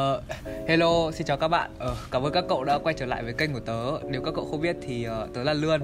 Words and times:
Uh, 0.00 0.22
hello, 0.68 1.10
xin 1.10 1.26
chào 1.26 1.36
các 1.36 1.48
bạn. 1.48 1.70
Uh, 1.84 1.96
cảm 2.10 2.22
ơn 2.22 2.32
các 2.32 2.44
cậu 2.48 2.64
đã 2.64 2.78
quay 2.78 2.94
trở 2.98 3.06
lại 3.06 3.22
với 3.22 3.32
kênh 3.32 3.52
của 3.52 3.60
tớ. 3.60 3.98
Nếu 4.08 4.22
các 4.22 4.34
cậu 4.34 4.44
không 4.50 4.60
biết 4.60 4.76
thì 4.82 5.06
uh, 5.08 5.34
tớ 5.34 5.44
là 5.44 5.52
Lươn 5.52 5.80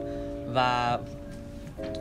và 0.47 0.99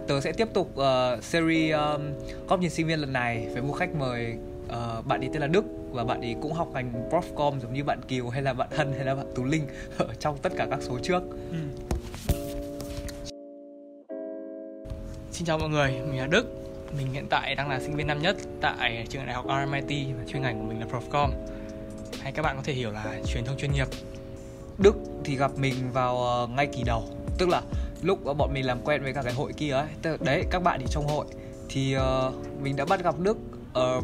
tớ 0.07 0.21
sẽ 0.21 0.31
tiếp 0.31 0.47
tục 0.53 0.71
uh, 0.79 1.23
series 1.23 1.75
um, 1.75 2.01
góc 2.47 2.59
nhìn 2.59 2.69
sinh 2.69 2.87
viên 2.87 2.99
lần 2.99 3.13
này 3.13 3.47
với 3.53 3.61
một 3.61 3.73
khách 3.73 3.95
mời 3.95 4.35
uh, 4.65 5.05
bạn 5.05 5.21
ấy 5.21 5.29
tên 5.33 5.41
là 5.41 5.47
Đức 5.47 5.63
và 5.91 6.03
bạn 6.03 6.21
ấy 6.21 6.35
cũng 6.41 6.53
học 6.53 6.67
ngành 6.73 7.09
Profcom 7.09 7.59
giống 7.59 7.73
như 7.73 7.83
bạn 7.83 8.01
Kiều 8.07 8.29
hay 8.29 8.41
là 8.41 8.53
bạn 8.53 8.69
Hân 8.71 8.93
hay 8.93 9.05
là 9.05 9.15
bạn 9.15 9.25
Tú 9.35 9.43
Linh 9.43 9.67
ở 9.97 10.07
trong 10.19 10.37
tất 10.37 10.51
cả 10.57 10.67
các 10.69 10.79
số 10.81 10.99
trước. 11.03 11.23
Ừ. 11.51 11.57
Xin 15.31 15.45
chào 15.45 15.57
mọi 15.57 15.69
người, 15.69 15.91
mình 15.91 16.19
là 16.19 16.27
Đức. 16.27 16.45
Mình 16.97 17.07
hiện 17.13 17.27
tại 17.29 17.55
đang 17.55 17.69
là 17.69 17.79
sinh 17.79 17.95
viên 17.95 18.07
năm 18.07 18.21
nhất 18.21 18.35
tại 18.61 19.05
trường 19.09 19.25
đại 19.25 19.35
học 19.35 19.45
RMIT 19.45 20.07
và 20.17 20.23
chuyên 20.27 20.41
ngành 20.41 20.59
của 20.59 20.65
mình 20.65 20.79
là 20.79 20.85
Profcom 20.85 21.29
hay 22.21 22.31
các 22.31 22.41
bạn 22.41 22.55
có 22.55 22.63
thể 22.65 22.73
hiểu 22.73 22.91
là 22.91 23.19
truyền 23.25 23.45
thông 23.45 23.57
chuyên 23.57 23.71
nghiệp. 23.71 23.87
Đức 24.77 24.95
thì 25.23 25.37
gặp 25.37 25.51
mình 25.57 25.73
vào 25.93 26.23
ờ, 26.23 26.47
ngay 26.47 26.67
kỳ 26.67 26.83
đầu. 26.83 27.03
Tức 27.37 27.49
là 27.49 27.61
lúc 28.01 28.37
bọn 28.37 28.53
mình 28.53 28.65
làm 28.65 28.79
quen 28.83 29.03
với 29.03 29.13
cả 29.13 29.21
cái 29.21 29.33
hội 29.33 29.53
kia 29.53 29.71
ấy 29.71 29.87
đấy 30.19 30.43
các 30.51 30.63
bạn 30.63 30.79
thì 30.79 30.85
trong 30.89 31.07
hội. 31.07 31.25
Thì 31.69 31.95
uh, 31.97 32.33
mình 32.61 32.75
đã 32.75 32.85
bắt 32.85 33.03
gặp 33.03 33.19
Đức 33.19 33.37
uh, 33.69 34.03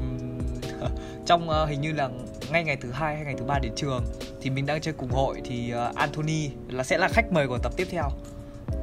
trong 1.26 1.50
uh, 1.50 1.70
hình 1.70 1.82
như 1.82 1.92
là 1.92 2.10
ngay 2.52 2.64
ngày 2.64 2.76
thứ 2.76 2.92
hai 2.92 3.16
hay 3.16 3.26
ngày 3.26 3.36
thứ 3.38 3.46
ba 3.46 3.60
đến 3.60 3.72
trường 3.76 4.04
thì 4.42 4.50
mình 4.50 4.66
đang 4.66 4.82
chơi 4.82 4.94
cùng 4.94 5.10
hội 5.10 5.42
thì 5.46 5.74
uh, 5.74 5.96
Anthony 5.96 6.50
là 6.70 6.84
sẽ 6.84 6.98
là 6.98 7.08
khách 7.08 7.32
mời 7.32 7.48
của 7.48 7.58
tập 7.58 7.74
tiếp 7.76 7.88
theo. 7.90 8.10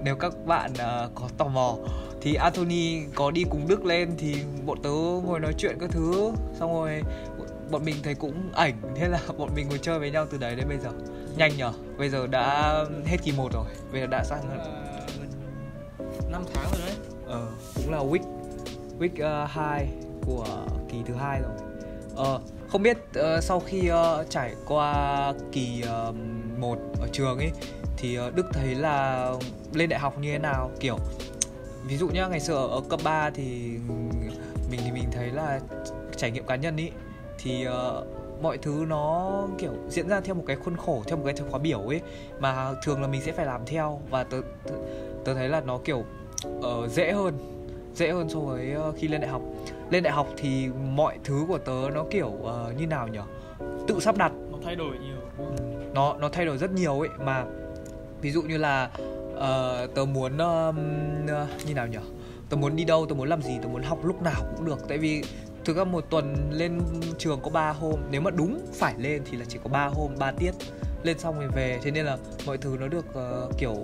Nếu 0.04 0.16
các 0.16 0.32
bạn 0.46 0.72
uh, 0.72 1.10
có 1.14 1.28
tò 1.38 1.48
mò 1.48 1.76
thì 2.20 2.34
Anthony 2.34 3.00
có 3.14 3.30
đi 3.30 3.44
cùng 3.50 3.68
Đức 3.68 3.84
lên 3.84 4.10
thì 4.18 4.36
bọn 4.66 4.78
tớ 4.82 4.90
ngồi 5.24 5.40
nói 5.40 5.54
chuyện 5.58 5.76
các 5.80 5.90
thứ 5.90 6.32
xong 6.58 6.72
rồi 6.72 7.02
bọn 7.70 7.84
mình 7.84 7.96
thấy 8.02 8.14
cũng 8.14 8.52
ảnh 8.52 8.74
thế 8.94 9.08
là 9.08 9.20
bọn 9.38 9.54
mình 9.54 9.68
ngồi 9.68 9.78
chơi 9.82 9.98
với 9.98 10.10
nhau 10.10 10.26
từ 10.30 10.38
đấy 10.38 10.56
đến 10.56 10.68
bây 10.68 10.78
giờ. 10.78 10.90
Nhanh 11.36 11.56
nhở 11.56 11.72
bây 11.98 12.08
giờ 12.08 12.26
đã 12.26 12.74
hết 13.04 13.16
kỳ 13.22 13.32
1 13.32 13.52
rồi 13.52 13.64
bây 13.92 14.00
giờ 14.00 14.06
đã 14.06 14.24
sang 14.24 14.40
uh, 14.40 16.30
5 16.30 16.44
tháng 16.54 16.66
rồi 16.72 16.80
đấy. 16.86 16.96
Ờ 17.26 17.48
cũng 17.76 17.92
là 17.92 17.98
week 17.98 18.24
week 18.98 19.44
uh, 19.44 19.50
2 19.50 19.88
của 20.26 20.46
kỳ 20.88 20.98
thứ 21.06 21.14
hai 21.14 21.40
rồi. 21.40 21.52
Ờ 22.16 22.40
không 22.68 22.82
biết 22.82 22.98
uh, 23.18 23.42
sau 23.42 23.60
khi 23.60 23.90
uh, 23.90 24.30
trải 24.30 24.54
qua 24.66 25.32
kỳ 25.52 25.84
uh, 26.08 26.14
1 26.58 26.78
ở 27.00 27.08
trường 27.12 27.38
ấy 27.38 27.50
thì 27.96 28.18
uh, 28.18 28.34
Đức 28.34 28.46
thấy 28.52 28.74
là 28.74 29.26
lên 29.74 29.88
đại 29.88 30.00
học 30.00 30.18
như 30.18 30.32
thế 30.32 30.38
nào? 30.38 30.70
Kiểu 30.80 30.98
ví 31.86 31.96
dụ 31.96 32.08
nhá 32.08 32.26
ngày 32.26 32.40
xưa 32.40 32.54
ở 32.54 32.80
cấp 32.88 33.00
3 33.04 33.30
thì 33.30 33.44
mình 34.70 34.80
thì 34.84 34.92
mình 34.92 35.04
thấy 35.12 35.30
là 35.30 35.60
trải 36.16 36.30
nghiệm 36.30 36.46
cá 36.46 36.56
nhân 36.56 36.76
ý 36.76 36.90
thì 37.42 37.66
uh, 37.68 38.06
mọi 38.42 38.58
thứ 38.58 38.84
nó 38.88 39.30
kiểu 39.58 39.72
diễn 39.88 40.08
ra 40.08 40.20
theo 40.20 40.34
một 40.34 40.44
cái 40.46 40.56
khuôn 40.56 40.76
khổ 40.76 41.02
theo 41.06 41.16
một 41.16 41.22
cái 41.26 41.34
khóa 41.50 41.58
biểu 41.58 41.80
ấy 41.80 42.00
mà 42.40 42.72
thường 42.82 43.02
là 43.02 43.08
mình 43.08 43.20
sẽ 43.20 43.32
phải 43.32 43.46
làm 43.46 43.60
theo. 43.66 44.00
Và 44.10 44.24
tớ 44.24 44.40
tớ, 44.64 44.74
tớ 45.24 45.34
thấy 45.34 45.48
là 45.48 45.60
nó 45.60 45.78
kiểu 45.84 46.04
uh, 46.48 46.90
dễ 46.90 47.12
hơn 47.12 47.38
dễ 47.94 48.12
hơn 48.12 48.28
so 48.28 48.38
với 48.38 48.76
uh, 48.88 48.94
khi 48.96 49.08
lên 49.08 49.20
đại 49.20 49.30
học. 49.30 49.42
Lên 49.90 50.02
đại 50.02 50.12
học 50.12 50.28
thì 50.36 50.68
mọi 50.94 51.18
thứ 51.24 51.44
của 51.48 51.58
tớ 51.58 51.90
nó 51.94 52.04
kiểu 52.10 52.28
uh, 52.28 52.78
như 52.78 52.86
nào 52.86 53.08
nhỉ 53.08 53.18
tự 53.88 54.00
sắp 54.00 54.16
đặt. 54.16 54.32
Nó 54.52 54.58
thay 54.64 54.76
đổi 54.76 54.98
nhiều. 54.98 55.16
Ừ. 55.38 55.44
nó 55.94 56.16
nó 56.20 56.28
thay 56.28 56.46
đổi 56.46 56.58
rất 56.58 56.72
nhiều 56.72 57.00
ấy. 57.00 57.08
Mà 57.24 57.44
ví 58.20 58.30
dụ 58.30 58.42
như 58.42 58.56
là 58.56 58.90
uh, 59.34 59.94
tớ 59.94 60.04
muốn 60.04 60.32
uh, 60.34 60.74
như 61.66 61.74
nào 61.74 61.86
nhỉ 61.86 61.98
tớ 62.48 62.56
muốn 62.56 62.76
đi 62.76 62.84
đâu 62.84 63.06
tớ 63.06 63.14
muốn 63.14 63.28
làm 63.28 63.42
gì 63.42 63.58
tớ 63.62 63.68
muốn 63.68 63.82
học 63.82 64.04
lúc 64.04 64.22
nào 64.22 64.42
cũng 64.56 64.66
được. 64.66 64.78
Tại 64.88 64.98
vì 64.98 65.22
thực 65.70 65.76
ra 65.76 65.84
một 65.84 66.04
tuần 66.10 66.50
lên 66.50 66.80
trường 67.18 67.40
có 67.42 67.50
3 67.50 67.70
hôm. 67.72 68.00
Nếu 68.10 68.20
mà 68.20 68.30
đúng 68.30 68.60
phải 68.72 68.94
lên 68.98 69.22
thì 69.30 69.36
là 69.36 69.44
chỉ 69.48 69.58
có 69.64 69.70
3 69.70 69.86
hôm 69.86 70.10
3 70.18 70.30
tiết. 70.30 70.50
Lên 71.02 71.18
xong 71.18 71.38
rồi 71.38 71.48
về. 71.48 71.78
Thế 71.82 71.90
nên 71.90 72.06
là 72.06 72.16
mọi 72.46 72.58
thứ 72.58 72.76
nó 72.80 72.88
được 72.88 73.04
uh, 73.08 73.58
kiểu 73.58 73.74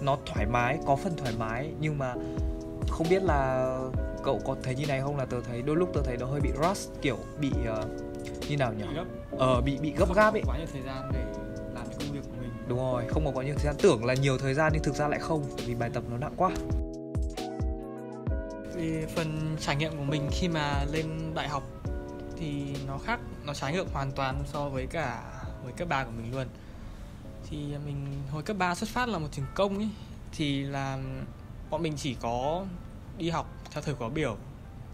nó 0.00 0.18
thoải 0.26 0.46
mái 0.46 0.78
có 0.86 0.96
phần 0.96 1.16
thoải 1.16 1.32
mái. 1.38 1.70
Nhưng 1.80 1.98
mà 1.98 2.14
không 2.88 3.06
biết 3.10 3.22
là 3.22 3.72
cậu 4.24 4.40
có 4.44 4.56
thấy 4.62 4.74
như 4.74 4.86
này 4.86 5.00
không 5.00 5.16
là 5.16 5.24
tớ 5.24 5.36
thấy 5.40 5.62
đôi 5.62 5.76
lúc 5.76 5.90
tớ 5.94 6.00
thấy 6.04 6.16
nó 6.16 6.26
hơi 6.26 6.40
bị 6.40 6.50
rush 6.62 6.90
kiểu 7.02 7.18
bị 7.40 7.50
uh, 7.50 8.48
như 8.48 8.56
nào 8.56 8.72
nhỉ? 8.72 8.84
Ờ 9.38 9.60
bị 9.60 9.78
bị 9.78 9.92
gấp 9.98 10.14
gáp 10.14 10.34
ấy. 10.34 10.42
quá 10.46 10.58
nhiều 10.58 10.66
thời 10.72 10.82
gian 10.82 11.10
để 11.12 11.24
làm 11.74 11.86
công 11.86 12.12
việc 12.12 12.22
của 12.22 12.36
mình. 12.40 12.50
Đúng 12.68 12.78
rồi 12.78 13.04
không 13.08 13.24
có 13.24 13.30
quá 13.34 13.44
nhiều 13.44 13.54
thời 13.54 13.64
gian. 13.64 13.74
Tưởng 13.82 14.04
là 14.04 14.14
nhiều 14.14 14.38
thời 14.38 14.54
gian 14.54 14.72
nhưng 14.74 14.82
thực 14.82 14.94
ra 14.94 15.08
lại 15.08 15.20
không 15.20 15.42
vì 15.66 15.74
bài 15.74 15.90
tập 15.94 16.02
nó 16.10 16.16
nặng 16.16 16.34
quá 16.36 16.50
về 18.78 19.06
phần 19.16 19.56
trải 19.60 19.76
nghiệm 19.76 19.96
của 19.96 20.04
mình 20.04 20.28
khi 20.32 20.48
mà 20.48 20.84
lên 20.84 21.34
đại 21.34 21.48
học 21.48 21.62
thì 22.36 22.76
nó 22.86 22.98
khác, 22.98 23.20
nó 23.44 23.54
trái 23.54 23.72
ngược 23.72 23.92
hoàn 23.92 24.12
toàn 24.12 24.42
so 24.52 24.68
với 24.68 24.86
cả, 24.86 25.22
với 25.64 25.72
cấp 25.72 25.88
3 25.88 26.04
của 26.04 26.10
mình 26.10 26.32
luôn. 26.32 26.46
Thì 27.50 27.56
mình, 27.86 28.06
hồi 28.30 28.42
cấp 28.42 28.56
3 28.58 28.74
xuất 28.74 28.90
phát 28.90 29.08
là 29.08 29.18
một 29.18 29.28
trường 29.32 29.46
công 29.54 29.78
ấy 29.78 29.88
thì 30.32 30.62
là 30.62 30.98
bọn 31.70 31.82
mình 31.82 31.92
chỉ 31.96 32.16
có 32.20 32.66
đi 33.18 33.30
học 33.30 33.46
theo 33.70 33.82
thời 33.82 33.94
khóa 33.94 34.08
biểu, 34.08 34.36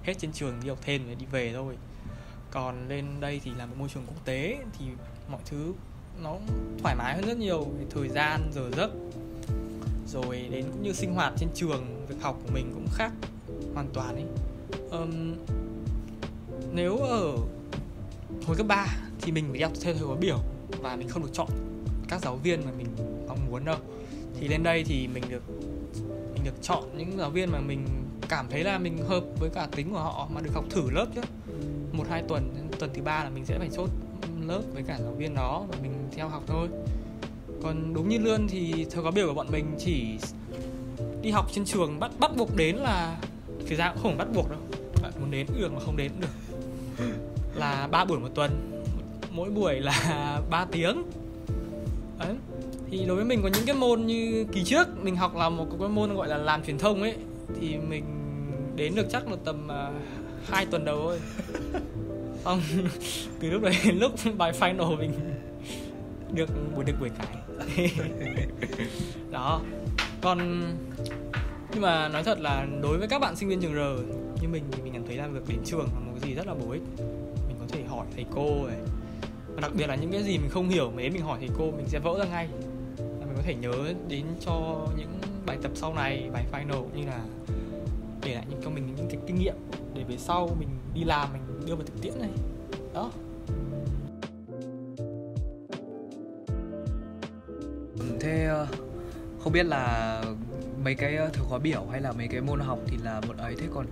hết 0.02 0.14
trên 0.18 0.32
trường 0.32 0.60
đi 0.62 0.68
học 0.68 0.78
thêm 0.82 1.02
để 1.08 1.14
đi 1.14 1.26
về 1.26 1.52
thôi. 1.54 1.76
Còn 2.50 2.88
lên 2.88 3.06
đây 3.20 3.40
thì 3.44 3.50
là 3.54 3.66
một 3.66 3.74
môi 3.78 3.88
trường 3.94 4.06
quốc 4.06 4.24
tế, 4.24 4.58
thì 4.78 4.84
mọi 5.30 5.40
thứ 5.44 5.74
nó 6.22 6.36
thoải 6.82 6.94
mái 6.96 7.14
hơn 7.14 7.26
rất 7.26 7.36
nhiều 7.36 7.64
về 7.64 7.84
thời 7.90 8.08
gian, 8.08 8.50
giờ 8.54 8.70
giấc. 8.76 8.90
Rồi 10.06 10.48
đến 10.50 10.64
cũng 10.72 10.82
như 10.82 10.92
sinh 10.92 11.14
hoạt 11.14 11.32
trên 11.36 11.48
trường, 11.54 12.06
việc 12.08 12.16
học 12.22 12.36
của 12.42 12.50
mình 12.54 12.70
cũng 12.74 12.86
khác 12.92 13.12
hoàn 13.74 13.86
toàn 13.92 14.14
ấy. 14.14 14.24
Um, 14.90 15.34
nếu 16.72 16.96
ở 16.96 17.36
hồi 18.46 18.56
cấp 18.56 18.66
3 18.66 18.86
thì 19.20 19.32
mình 19.32 19.44
phải 19.50 19.58
theo 19.58 19.70
theo 19.82 19.94
thời 19.94 20.06
khóa 20.06 20.16
biểu 20.16 20.38
và 20.82 20.96
mình 20.96 21.08
không 21.08 21.22
được 21.22 21.30
chọn 21.32 21.48
các 22.08 22.20
giáo 22.20 22.36
viên 22.36 22.64
mà 22.64 22.70
mình 22.78 22.86
mong 23.28 23.38
muốn 23.50 23.64
đâu. 23.64 23.76
Thì 24.40 24.48
lên 24.48 24.62
đây 24.62 24.84
thì 24.84 25.08
mình 25.08 25.24
được 25.30 25.42
mình 26.34 26.44
được 26.44 26.62
chọn 26.62 26.84
những 26.96 27.18
giáo 27.18 27.30
viên 27.30 27.50
mà 27.50 27.60
mình 27.60 27.86
cảm 28.28 28.46
thấy 28.50 28.64
là 28.64 28.78
mình 28.78 28.98
hợp 28.98 29.24
với 29.40 29.50
cả 29.54 29.68
tính 29.76 29.90
của 29.90 29.98
họ 29.98 30.28
mà 30.34 30.40
được 30.40 30.50
học 30.54 30.64
thử 30.70 30.90
lớp 30.90 31.06
chứ 31.14 31.20
một 31.92 32.04
hai 32.10 32.22
tuần 32.28 32.68
tuần 32.78 32.90
thứ 32.94 33.02
ba 33.02 33.24
là 33.24 33.30
mình 33.30 33.44
sẽ 33.44 33.58
phải 33.58 33.68
chốt 33.76 33.90
lớp 34.46 34.62
với 34.74 34.82
cả 34.82 34.98
giáo 35.00 35.12
viên 35.12 35.34
đó 35.34 35.64
và 35.68 35.76
mình 35.82 35.92
theo 36.16 36.28
học 36.28 36.42
thôi. 36.46 36.68
Còn 37.62 37.94
đúng 37.94 38.08
như 38.08 38.18
lươn 38.18 38.46
thì 38.48 38.86
thời 38.90 39.02
khóa 39.02 39.10
biểu 39.10 39.28
của 39.28 39.34
bọn 39.34 39.46
mình 39.50 39.76
chỉ 39.78 40.18
đi 41.22 41.30
học 41.30 41.46
trên 41.52 41.64
trường 41.64 42.00
bắt 42.00 42.10
bắt 42.18 42.30
buộc 42.36 42.56
đến 42.56 42.76
là 42.76 43.20
thực 43.68 43.76
ra 43.76 43.92
cũng 43.92 44.02
không 44.02 44.18
bắt 44.18 44.28
buộc 44.34 44.50
đâu. 44.50 44.58
Bạn 45.02 45.12
muốn 45.20 45.30
đến 45.30 45.46
cũng 45.46 45.60
được 45.60 45.72
mà 45.72 45.80
không 45.80 45.96
đến 45.96 46.12
cũng 46.12 46.20
được. 46.20 47.04
Là 47.54 47.88
ba 47.90 48.04
buổi 48.04 48.18
một 48.18 48.28
tuần. 48.34 48.50
Mỗi 49.30 49.50
buổi 49.50 49.80
là 49.80 50.40
3 50.50 50.64
tiếng. 50.64 51.02
Đấy. 52.18 52.34
thì 52.90 53.04
đối 53.06 53.16
với 53.16 53.24
mình 53.24 53.40
có 53.42 53.48
những 53.48 53.66
cái 53.66 53.76
môn 53.76 54.06
như 54.06 54.46
kỳ 54.52 54.64
trước 54.64 54.88
mình 55.02 55.16
học 55.16 55.36
là 55.36 55.48
một 55.48 55.66
cái 55.80 55.88
môn 55.88 56.14
gọi 56.14 56.28
là 56.28 56.36
làm 56.36 56.64
truyền 56.64 56.78
thông 56.78 57.02
ấy 57.02 57.14
thì 57.60 57.76
mình 57.76 58.04
đến 58.76 58.94
được 58.94 59.06
chắc 59.10 59.28
là 59.28 59.36
tầm 59.44 59.66
uh, 59.66 59.94
hai 60.50 60.66
tuần 60.66 60.84
đầu 60.84 61.00
thôi. 61.02 61.20
Xong 62.44 62.60
từ 63.40 63.50
lúc 63.50 63.62
đấy 63.62 63.74
lúc 63.92 64.12
bài 64.36 64.52
final 64.60 64.96
mình 64.96 65.12
được 66.34 66.48
buổi 66.74 66.84
được 66.84 66.94
buổi 67.00 67.10
cái. 67.18 67.90
Đó. 69.30 69.60
Còn 70.20 70.62
nhưng 71.74 71.82
mà 71.82 72.08
nói 72.08 72.24
thật 72.24 72.40
là 72.40 72.66
đối 72.82 72.98
với 72.98 73.08
các 73.08 73.18
bạn 73.18 73.36
sinh 73.36 73.48
viên 73.48 73.60
trường 73.60 73.74
R, 73.74 74.02
như 74.42 74.48
mình 74.48 74.62
thì 74.72 74.82
mình 74.82 74.92
cảm 74.92 75.06
thấy 75.06 75.16
là 75.16 75.26
việc 75.26 75.40
đến 75.48 75.58
trường 75.64 75.84
là 75.94 76.00
một 76.00 76.12
cái 76.20 76.30
gì 76.30 76.34
rất 76.34 76.46
là 76.46 76.54
bổ 76.54 76.70
ích. 76.70 76.82
Mình 77.48 77.56
có 77.60 77.66
thể 77.68 77.84
hỏi 77.84 78.06
thầy 78.14 78.24
cô 78.34 78.66
này. 78.66 78.78
Và 79.54 79.60
đặc 79.60 79.72
biệt 79.74 79.86
là 79.86 79.94
những 79.94 80.12
cái 80.12 80.22
gì 80.22 80.38
mình 80.38 80.50
không 80.50 80.68
hiểu 80.68 80.90
mấy 80.90 81.10
mình 81.10 81.22
hỏi 81.22 81.38
thầy 81.40 81.48
cô 81.58 81.70
mình 81.70 81.86
sẽ 81.88 81.98
vỡ 81.98 82.18
ra 82.18 82.24
ngay. 82.24 82.48
Và 82.96 83.26
mình 83.26 83.34
có 83.36 83.42
thể 83.42 83.54
nhớ 83.54 83.94
đến 84.08 84.24
cho 84.40 84.86
những 84.98 85.18
bài 85.46 85.58
tập 85.62 85.70
sau 85.74 85.94
này, 85.94 86.30
bài 86.32 86.44
final 86.52 86.84
như 86.96 87.06
là 87.06 87.20
để 88.24 88.34
lại 88.34 88.44
những 88.50 88.60
cho 88.64 88.70
mình 88.70 88.86
những 88.96 89.08
cái 89.10 89.18
kinh 89.26 89.38
nghiệm 89.38 89.54
để 89.94 90.04
về 90.08 90.16
sau 90.18 90.56
mình 90.58 90.68
đi 90.94 91.04
làm, 91.04 91.28
mình 91.32 91.66
đưa 91.66 91.74
vào 91.74 91.86
thực 91.86 92.02
tiễn 92.02 92.12
này. 92.20 92.30
Đó. 92.94 93.10
Ừ, 97.98 98.16
thế 98.20 98.44
ờ, 98.44 98.66
không 99.42 99.52
biết 99.52 99.66
là 99.66 100.22
mấy 100.84 100.94
cái 100.94 101.16
ờ, 101.16 101.30
thời 101.32 101.44
khóa 101.44 101.58
biểu 101.58 101.86
hay 101.90 102.00
là 102.00 102.12
mấy 102.12 102.28
cái 102.28 102.40
môn 102.40 102.60
học 102.60 102.78
thì 102.86 102.96
là 103.02 103.20
một 103.20 103.36
ấy. 103.38 103.54
Thế 103.58 103.66
còn 103.74 103.86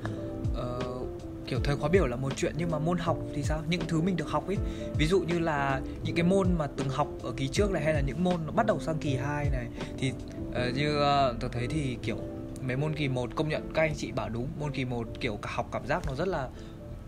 uh, 0.53 1.47
kiểu 1.47 1.61
thời 1.65 1.77
khóa 1.77 1.89
biểu 1.89 2.07
là 2.07 2.17
một 2.17 2.33
chuyện 2.37 2.55
nhưng 2.57 2.71
mà 2.71 2.79
môn 2.79 2.99
học 2.99 3.19
thì 3.35 3.43
sao? 3.43 3.63
Những 3.69 3.81
thứ 3.89 4.01
mình 4.01 4.17
được 4.17 4.29
học 4.29 4.47
ấy. 4.47 4.57
Ví 4.99 5.07
dụ 5.07 5.21
như 5.21 5.39
là 5.39 5.81
những 6.05 6.17
cái 6.17 6.25
môn 6.25 6.49
mà 6.59 6.67
từng 6.77 6.89
học 6.89 7.09
ở 7.23 7.33
kỳ 7.37 7.49
trước 7.49 7.71
này 7.71 7.83
hay 7.85 7.95
là 7.95 8.01
những 8.01 8.25
môn 8.25 8.37
nó 8.47 8.53
bắt 8.53 8.67
đầu 8.67 8.81
sang 8.81 8.99
kỳ 8.99 9.17
2 9.17 9.51
này 9.51 9.67
thì 9.99 10.13
uh, 10.49 10.75
như 10.75 10.99
uh, 10.99 11.41
tôi 11.41 11.51
thấy 11.53 11.67
thì 11.67 11.97
kiểu 12.03 12.19
mấy 12.67 12.77
môn 12.77 12.95
kỳ 12.95 13.09
1 13.09 13.31
công 13.35 13.49
nhận 13.49 13.71
các 13.75 13.83
anh 13.83 13.95
chị 13.97 14.13
bảo 14.13 14.29
đúng. 14.29 14.49
Môn 14.61 14.73
kỳ 14.73 14.85
1 14.85 15.09
kiểu 15.21 15.37
cả 15.37 15.51
học 15.53 15.69
cảm 15.73 15.87
giác 15.87 16.03
nó 16.07 16.15
rất 16.15 16.29
là 16.29 16.49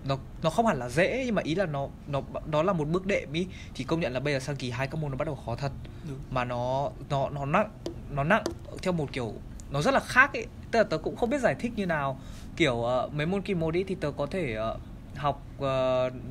nó 0.04 0.18
nó 0.42 0.50
không 0.50 0.66
hẳn 0.66 0.78
là 0.78 0.88
dễ 0.88 1.22
nhưng 1.26 1.34
mà 1.34 1.42
ý 1.42 1.54
là 1.54 1.66
nó 1.66 1.88
nó 2.06 2.22
nó 2.46 2.62
là 2.62 2.72
một 2.72 2.88
bước 2.88 3.06
đệm 3.06 3.32
ý. 3.32 3.46
Thì 3.74 3.84
công 3.84 4.00
nhận 4.00 4.12
là 4.12 4.20
bây 4.20 4.34
giờ 4.34 4.40
sang 4.40 4.56
kỳ 4.56 4.70
hai 4.70 4.86
các 4.86 5.00
môn 5.00 5.10
nó 5.10 5.16
bắt 5.16 5.24
đầu 5.24 5.38
khó 5.46 5.56
thật. 5.56 5.72
Đúng. 6.08 6.18
mà 6.30 6.44
nó 6.44 6.90
nó 7.10 7.30
nó 7.30 7.44
nặng 7.44 7.70
nó 8.10 8.24
nặng 8.24 8.44
theo 8.82 8.92
một 8.92 9.12
kiểu 9.12 9.34
nó 9.74 9.82
rất 9.82 9.94
là 9.94 10.00
khác 10.00 10.32
ấy 10.32 10.46
tức 10.70 10.78
là 10.78 10.84
tớ 10.84 10.98
cũng 10.98 11.16
không 11.16 11.30
biết 11.30 11.40
giải 11.40 11.54
thích 11.54 11.72
như 11.76 11.86
nào. 11.86 12.20
Kiểu 12.56 12.74
uh, 12.74 13.14
mấy 13.14 13.26
môn 13.26 13.42
kỳ 13.42 13.54
một 13.54 13.74
ý 13.74 13.84
thì 13.84 13.94
tớ 13.94 14.10
có 14.16 14.26
thể 14.26 14.56
uh, 14.58 14.80
học 15.16 15.42
uh, 15.56 15.62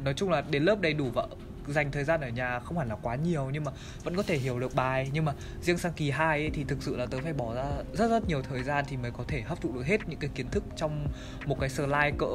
nói 0.04 0.14
chung 0.16 0.30
là 0.30 0.44
đến 0.50 0.64
lớp 0.64 0.82
đầy 0.82 0.94
đủ 0.94 1.10
và 1.14 1.28
dành 1.68 1.92
thời 1.92 2.04
gian 2.04 2.22
ở 2.22 2.30
nhà 2.30 2.60
không 2.60 2.78
hẳn 2.78 2.90
là 2.90 2.96
quá 3.02 3.16
nhiều 3.16 3.50
nhưng 3.54 3.64
mà 3.64 3.72
vẫn 4.04 4.16
có 4.16 4.24
thể 4.24 4.38
hiểu 4.38 4.60
được 4.60 4.76
bài. 4.76 5.10
Nhưng 5.14 5.26
mà 5.26 5.34
riêng 5.62 5.78
sang 5.78 5.94
kỳ 5.94 6.12
2 6.12 6.40
ấy, 6.40 6.50
thì 6.54 6.64
thực 6.64 6.84
sự 6.84 6.96
là 6.98 7.06
tớ 7.06 7.18
phải 7.24 7.34
bỏ 7.34 7.54
ra 7.56 7.66
rất 7.94 8.08
rất 8.10 8.28
nhiều 8.28 8.42
thời 8.42 8.64
gian 8.64 8.86
thì 8.88 8.98
mới 8.98 9.12
có 9.12 9.24
thể 9.28 9.42
hấp 9.42 9.62
thụ 9.62 9.72
được 9.72 9.86
hết 9.86 10.10
những 10.10 10.20
cái 10.20 10.30
kiến 10.36 10.48
thức 10.52 10.64
trong 10.76 11.08
một 11.46 11.60
cái 11.60 11.70
slide 11.70 12.12
cỡ 12.18 12.26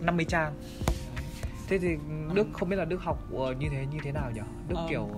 50 0.00 0.26
trang. 0.28 0.54
Thế 1.68 1.78
thì 1.78 1.88
đức 2.34 2.46
không 2.52 2.68
biết 2.68 2.76
là 2.76 2.84
đức 2.84 3.00
học 3.02 3.18
như 3.58 3.68
thế 3.70 3.86
như 3.92 3.98
thế 4.04 4.12
nào 4.12 4.30
nhỉ 4.34 4.40
đức 4.68 4.76
Ờ. 4.76 4.86
kiểu 4.90 5.08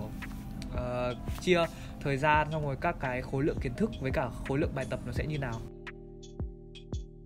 ờ, 0.76 1.14
chia 1.40 1.64
thời 2.08 2.16
gian 2.16 2.48
xong 2.52 2.66
rồi 2.66 2.76
các 2.80 2.96
cái 3.00 3.22
khối 3.22 3.44
lượng 3.44 3.58
kiến 3.60 3.74
thức 3.74 3.90
với 4.00 4.10
cả 4.10 4.28
khối 4.48 4.58
lượng 4.58 4.74
bài 4.74 4.86
tập 4.90 5.00
nó 5.06 5.12
sẽ 5.12 5.26
như 5.26 5.38
nào? 5.38 5.60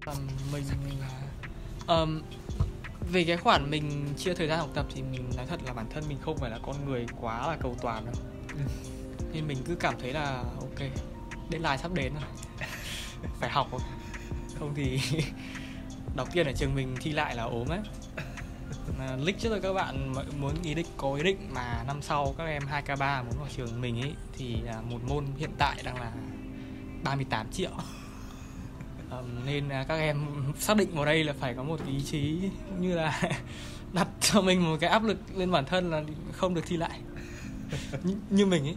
Ờm, 0.07 0.29
mình 0.53 0.65
ờm, 1.87 2.23
về 3.13 3.25
cái 3.25 3.37
khoản 3.37 3.71
mình 3.71 4.15
chia 4.17 4.35
thời 4.35 4.49
gian 4.49 4.59
học 4.59 4.69
tập 4.75 4.87
thì 4.95 5.03
mình 5.03 5.31
nói 5.37 5.47
thật 5.47 5.61
là 5.67 5.73
bản 5.73 5.87
thân 5.91 6.05
mình 6.09 6.19
không 6.23 6.37
phải 6.37 6.51
là 6.51 6.59
con 6.63 6.77
người 6.87 7.07
quá 7.21 7.49
là 7.49 7.57
cầu 7.61 7.77
toàn 7.83 8.05
đâu. 8.05 8.15
Ừ. 8.49 8.61
nên 9.33 9.47
mình 9.47 9.59
cứ 9.67 9.75
cảm 9.75 9.95
thấy 10.01 10.13
là 10.13 10.37
ok 10.61 10.79
deadline 11.51 11.77
sắp 11.77 11.95
đến 11.95 12.13
rồi. 12.15 12.31
Phải 13.41 13.51
học 13.51 13.69
rồi 13.73 13.81
không 14.59 14.75
thì 14.75 15.01
đầu 16.17 16.27
tiên 16.33 16.47
ở 16.47 16.53
trường 16.53 16.75
mình 16.75 16.97
thi 17.01 17.13
lại 17.13 17.35
là 17.35 17.43
ốm 17.43 17.69
ấy 17.69 17.81
mà 18.99 19.17
lích 19.17 19.39
trước 19.39 19.51
rồi 19.51 19.61
các 19.61 19.73
bạn 19.73 20.15
muốn 20.41 20.55
ý 20.63 20.75
định 20.75 20.87
có 20.97 21.15
ý 21.15 21.23
định 21.23 21.39
mà 21.55 21.85
năm 21.87 22.03
sau 22.03 22.35
các 22.39 22.45
em 22.45 22.63
2K3 22.63 23.25
muốn 23.25 23.39
vào 23.39 23.49
trường 23.57 23.81
mình 23.81 24.01
ấy 24.01 24.15
thì 24.39 24.57
là 24.63 24.81
một 24.81 24.99
môn 25.09 25.25
hiện 25.37 25.51
tại 25.59 25.83
đang 25.85 26.01
là 26.01 26.13
38 27.05 27.51
triệu. 27.53 27.71
Ờm, 29.11 29.47
nên 29.47 29.69
là 29.69 29.85
các 29.85 29.97
em 29.97 30.27
xác 30.59 30.77
định 30.77 30.95
vào 30.95 31.05
đây 31.05 31.25
là 31.25 31.33
phải 31.41 31.55
có 31.55 31.63
một 31.63 31.81
ý 31.87 32.01
chí 32.01 32.39
cũng 32.69 32.83
như 32.83 32.95
là 32.95 33.23
đặt 33.93 34.09
cho 34.21 34.41
mình 34.41 34.65
một 34.65 34.77
cái 34.81 34.91
áp 34.91 35.05
lực 35.05 35.19
lên 35.37 35.51
bản 35.51 35.65
thân 35.65 35.91
là 35.91 36.03
không 36.33 36.55
được 36.55 36.65
thi 36.67 36.77
lại. 36.77 37.01
Như, 38.03 38.17
như 38.31 38.47
mình 38.47 38.65
ấy 38.65 38.77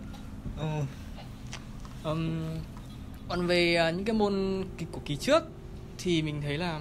Ừm, 2.03 2.59
còn 3.29 3.47
về 3.47 3.75
à, 3.75 3.91
những 3.91 4.05
cái 4.05 4.15
môn 4.15 4.63
của 4.91 4.99
kỳ 5.05 5.15
trước 5.15 5.43
thì 5.97 6.21
mình 6.21 6.41
thấy 6.41 6.57
là 6.57 6.79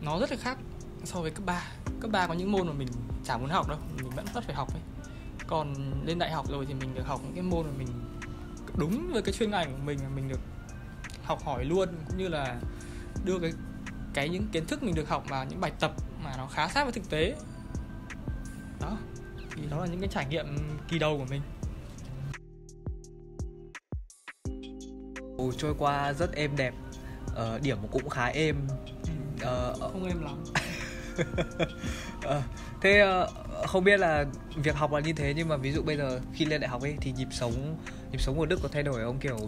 nó 0.00 0.18
rất 0.18 0.30
là 0.30 0.36
khác 0.36 0.58
so 1.04 1.20
với 1.20 1.30
cấp 1.30 1.46
3 1.46 1.62
cấp 2.00 2.10
3 2.10 2.26
có 2.26 2.34
những 2.34 2.52
môn 2.52 2.66
mà 2.66 2.72
mình 2.72 2.88
chả 3.24 3.36
muốn 3.36 3.50
học 3.50 3.68
đâu 3.68 3.78
mình 3.96 4.10
vẫn 4.16 4.26
rất 4.34 4.44
phải 4.44 4.54
học 4.54 4.74
ấy. 4.74 4.82
Còn 5.46 5.74
lên 6.06 6.18
đại 6.18 6.30
học 6.30 6.50
rồi 6.50 6.66
thì 6.66 6.74
mình 6.74 6.94
được 6.94 7.06
học 7.06 7.20
những 7.24 7.34
cái 7.34 7.42
môn 7.42 7.66
mà 7.66 7.72
mình 7.78 7.88
đúng 8.76 9.10
với 9.12 9.22
cái 9.22 9.34
chuyên 9.34 9.50
ngành 9.50 9.72
của 9.72 9.82
mình 9.84 9.98
mình 10.14 10.28
được 10.28 10.40
học 11.24 11.44
hỏi 11.44 11.64
luôn 11.64 11.88
cũng 12.08 12.18
như 12.18 12.28
là 12.28 12.60
đưa 13.24 13.38
cái 13.38 13.52
cái 14.14 14.28
những 14.28 14.46
kiến 14.52 14.66
thức 14.66 14.82
mình 14.82 14.94
được 14.94 15.08
học 15.08 15.24
vào 15.28 15.44
những 15.44 15.60
bài 15.60 15.72
tập 15.80 15.92
mà 16.24 16.36
nó 16.36 16.46
khá 16.46 16.68
sát 16.68 16.84
với 16.84 16.92
thực 16.92 17.10
tế. 17.10 17.34
Đó 18.80 18.98
thì 19.56 19.62
đó 19.70 19.80
là 19.80 19.86
những 19.86 20.00
cái 20.00 20.08
trải 20.12 20.26
nghiệm 20.26 20.46
kỳ 20.88 20.98
đầu 20.98 21.18
của 21.18 21.26
mình. 21.30 21.42
Ồ, 25.38 25.52
trôi 25.58 25.74
qua 25.78 26.12
rất 26.12 26.32
êm 26.32 26.56
đẹp. 26.56 26.74
Ờ, 27.34 27.58
điểm 27.58 27.78
cũng 27.92 28.08
khá 28.08 28.26
êm. 28.26 28.56
Ờ, 29.40 29.74
không 29.80 30.08
em 30.08 30.22
lắm 30.22 30.44
Ờ, 32.22 32.42
thế 32.80 32.98
ờ, 32.98 33.30
không 33.66 33.84
biết 33.84 34.00
là 34.00 34.24
việc 34.56 34.74
học 34.74 34.92
là 34.92 35.00
như 35.00 35.12
thế 35.12 35.34
nhưng 35.36 35.48
mà 35.48 35.56
ví 35.56 35.72
dụ 35.72 35.82
bây 35.82 35.96
giờ 35.96 36.20
khi 36.34 36.44
lên 36.44 36.60
đại 36.60 36.68
học 36.68 36.82
ấy 36.82 36.96
thì 37.00 37.12
nhịp 37.12 37.28
sống 37.30 37.76
nhịp 38.12 38.20
sống 38.20 38.36
của 38.36 38.46
Đức 38.46 38.60
có 38.62 38.68
thay 38.72 38.82
đổi 38.82 39.04
không? 39.04 39.18
Kiểu 39.18 39.38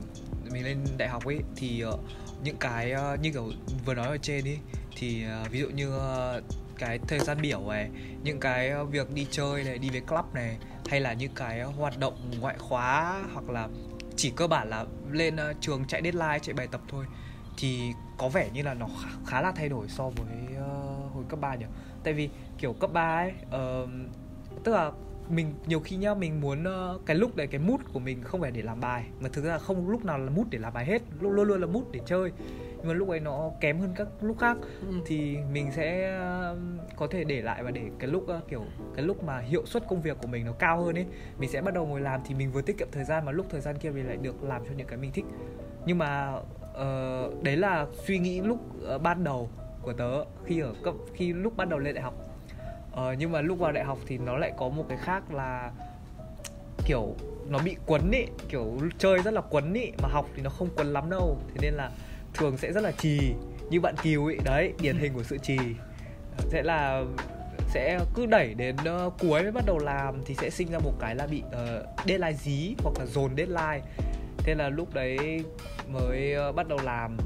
mình 0.50 0.65
lên 0.65 0.79
đại 0.97 1.09
học 1.09 1.25
ấy 1.25 1.38
thì 1.56 1.81
ờ, 1.81 1.99
những 2.43 2.56
cái 2.56 2.94
như 3.23 3.32
kiểu 3.32 3.53
vừa 3.87 3.94
nói 3.94 4.06
ở 4.06 4.19
trên 4.23 4.44
đi 4.44 4.59
thì 4.97 5.25
ví 5.50 5.61
dụ 5.61 5.69
như 5.69 5.93
cái 6.79 6.99
thời 6.99 7.19
gian 7.19 7.43
biểu 7.43 7.69
này 7.69 7.91
những 8.23 8.41
cái 8.41 8.73
việc 8.91 9.14
đi 9.14 9.26
chơi 9.31 9.64
này 9.64 9.79
đi 9.79 9.91
với 9.91 10.00
club 10.00 10.35
này 10.35 10.56
hay 10.88 11.00
là 11.00 11.12
những 11.12 11.32
cái 11.35 11.62
hoạt 11.62 11.99
động 11.99 12.14
ngoại 12.41 12.56
khóa 12.59 13.23
hoặc 13.35 13.50
là 13.50 13.69
chỉ 14.17 14.32
cơ 14.37 14.47
bản 14.47 14.71
là 14.71 14.85
lên 15.11 15.37
trường 15.61 15.85
chạy 15.88 16.03
deadline 16.03 16.38
chạy 16.43 16.55
bài 16.55 16.67
tập 16.67 16.81
thôi 16.88 17.05
thì 17.56 17.93
có 18.19 18.29
vẻ 18.29 18.50
như 18.53 18.62
là 18.62 18.75
nó 18.75 18.87
khá, 19.26 19.43
là 19.43 19.53
thay 19.53 19.69
đổi 19.69 19.88
so 19.88 20.11
với 20.11 20.56
cấp 21.28 21.40
3 21.40 21.54
nhỉ? 21.54 21.66
Tại 22.04 22.14
vì 22.14 22.28
kiểu 22.58 22.72
cấp 22.72 22.92
3 22.92 23.16
ấy 23.16 23.32
ờ, 23.50 23.86
tức 24.64 24.72
là 24.72 24.90
mình 25.30 25.54
nhiều 25.66 25.80
khi 25.80 25.96
nhá 25.96 26.14
mình 26.14 26.40
muốn 26.40 26.64
ờ, 26.64 26.98
cái 27.06 27.16
lúc 27.16 27.36
đấy 27.36 27.46
cái 27.46 27.60
mood 27.60 27.80
của 27.92 27.98
mình 27.98 28.22
không 28.22 28.40
phải 28.40 28.50
để 28.50 28.62
làm 28.62 28.80
bài 28.80 29.04
mà 29.20 29.28
thực 29.32 29.44
ra 29.44 29.58
không 29.58 29.88
lúc 29.88 30.04
nào 30.04 30.19
là 30.19 30.30
mood 30.30 30.46
để 30.50 30.58
làm 30.58 30.72
bài 30.72 30.84
hết 30.84 31.02
lúc 31.20 31.32
luôn 31.32 31.48
luôn 31.48 31.60
là 31.60 31.66
mood 31.66 31.84
để 31.92 32.00
chơi. 32.06 32.32
Nhưng 32.78 32.88
mà 32.88 32.94
lúc 32.94 33.08
ấy 33.08 33.20
nó 33.20 33.50
kém 33.60 33.78
hơn 33.78 33.92
các 33.96 34.08
lúc 34.20 34.38
khác. 34.38 34.56
Ừ. 34.80 34.94
thì 35.06 35.36
mình 35.52 35.72
sẽ 35.72 36.19
có 36.96 37.06
thể 37.06 37.25
để 37.25 37.42
lại 37.42 37.62
và 37.62 37.70
để 37.70 37.82
cái 37.98 38.10
lúc 38.10 38.26
kiểu 38.48 38.64
cái 38.96 39.04
lúc 39.04 39.25
mà 39.25 39.38
hiệu 39.38 39.66
suất 39.66 39.88
công 39.88 40.02
việc 40.02 40.16
của 40.22 40.28
mình 40.28 40.46
nó 40.46 40.52
cao 40.52 40.82
hơn 40.84 40.98
ấy 40.98 41.06
mình 41.38 41.50
sẽ 41.50 41.62
bắt 41.62 41.75
đầu 41.75 41.86
ngồi 41.86 42.00
làm 42.00 42.20
thì 42.26 42.34
mình 42.34 42.52
vừa 42.52 42.62
tiết 42.62 42.78
kiệm 42.78 42.88
thời 42.92 43.04
gian 43.04 43.25
mà 43.25 43.32
lúc 43.32 43.46
thời 43.50 43.60
gian 43.60 43.78
kia 43.78 43.90
mình 43.90 44.06
lại 44.06 44.16
được 44.16 44.44
làm 44.44 44.62
cho 44.64 44.70
những 44.76 44.86
cái 44.86 44.98
mình 44.98 45.12
thích. 45.12 45.25
Nhưng 45.86 45.98
mà 45.98 46.32
ờ, 46.75 47.30
đấy 47.42 47.56
là 47.56 47.86
suy 48.06 48.19
nghĩ 48.19 48.40
lúc 48.40 48.58
ờ, 48.82 48.98
ban 48.98 49.25
đầu 49.25 49.48
của 49.88 49.94
tớ 49.94 50.25
khi 50.46 50.61
ở 50.61 50.75
cấp 50.82 50.94
khi 51.14 51.32
lúc 51.32 51.56
bắt 51.56 51.69
đầu 51.69 51.79
lên 51.79 51.94
đại 51.94 52.05
học. 52.05 52.14
Ờ, 52.93 53.14
nhưng 53.19 53.32
mà 53.32 53.40
lúc 53.40 53.58
vào 53.58 53.73
đại 53.73 53.85
học 53.85 53.99
thì 54.06 54.19
nó 54.19 54.38
lại 54.38 54.52
có 54.56 54.69
một 54.69 54.85
cái 54.88 54.99
khác 54.99 55.32
là 55.32 55.70
kiểu 56.87 57.14
nó 57.49 57.58
bị 57.58 57.76
quấn 57.87 58.11
ý 58.11 58.26
kiểu 58.49 58.79
chơi 58.99 59.23
rất 59.23 59.35
là 59.35 59.40
quấn 59.40 59.75
ý 59.75 59.93
mà 60.02 60.08
học 60.08 60.26
thì 60.37 60.43
nó 60.43 60.50
không 60.50 60.69
quấn 60.76 60.93
lắm 60.93 61.11
đâu. 61.11 61.38
Thế 61.49 61.61
nên 61.62 61.75
là 61.75 61.90
thường 62.35 62.56
sẽ 62.56 62.73
rất 62.73 62.81
là 62.81 62.93
trì 62.93 63.35
như 63.70 63.81
bạn 63.81 63.94
kiều 64.02 64.25
ấy 64.25 64.38
đấy 64.44 64.73
điển 64.81 64.96
hình 64.96 65.12
của 65.14 65.23
sự 65.23 65.38
trì 65.38 65.58
sẽ 66.38 66.62
là 66.62 67.05
sẽ 67.69 68.00
cứ 68.14 68.26
đẩy 68.26 68.55
đến 68.55 68.76
uh, 69.06 69.12
cuối 69.19 69.43
mới 69.43 69.52
bắt 69.52 69.64
đầu 69.67 69.79
làm 69.79 70.23
thì 70.25 70.35
sẽ 70.35 70.50
sinh 70.50 70.70
ra 70.70 70.79
một 70.79 70.93
cái 71.00 71.14
là 71.14 71.26
bị 71.26 71.43
uh, 71.46 72.06
deadline 72.06 72.32
dí 72.32 72.75
hoặc 72.82 72.93
là 72.99 73.06
dồn 73.06 73.37
deadline. 73.37 73.81
Thế 74.38 74.55
là 74.55 74.69
lúc 74.69 74.94
đấy 74.94 75.44
mới 75.88 76.35
uh, 76.49 76.55
bắt 76.55 76.69
đầu 76.69 76.79
làm 76.85 77.17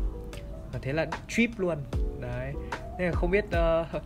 thế 0.83 0.93
là 0.93 1.07
trip 1.29 1.51
luôn. 1.57 1.79
Đấy. 2.21 2.53
Nên 2.99 3.11
là 3.11 3.13
không 3.15 3.31
biết 3.31 3.45
uh, 3.45 4.03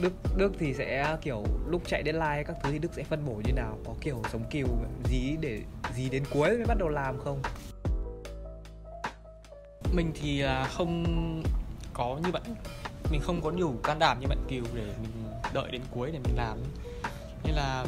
Đức 0.00 0.12
Đức 0.36 0.52
thì 0.58 0.74
sẽ 0.74 1.16
kiểu 1.22 1.44
lúc 1.66 1.82
chạy 1.86 2.02
deadline 2.04 2.42
các 2.42 2.56
thứ 2.62 2.72
thì 2.72 2.78
Đức 2.78 2.90
sẽ 2.94 3.02
phân 3.02 3.24
bổ 3.26 3.40
như 3.44 3.52
nào? 3.52 3.78
Có 3.86 3.94
kiểu 4.00 4.22
sống 4.32 4.44
kiều 4.50 4.66
gì 5.04 5.36
để 5.40 5.60
gì 5.94 6.08
đến 6.10 6.24
cuối 6.30 6.48
mới 6.48 6.66
bắt 6.66 6.78
đầu 6.78 6.88
làm 6.88 7.18
không? 7.18 7.42
Mình 9.92 10.12
thì 10.14 10.40
à, 10.40 10.64
không 10.64 11.42
có 11.92 12.18
như 12.24 12.32
bạn 12.32 12.42
mình 13.10 13.20
không 13.20 13.40
có 13.42 13.50
nhiều 13.50 13.74
can 13.82 13.98
đảm 13.98 14.20
như 14.20 14.26
bạn 14.26 14.38
kiều 14.48 14.64
để 14.74 14.84
mình 15.02 15.10
đợi 15.52 15.70
đến 15.70 15.82
cuối 15.90 16.10
để 16.12 16.18
mình 16.18 16.36
làm. 16.36 16.58
Nên 17.44 17.54
là 17.54 17.86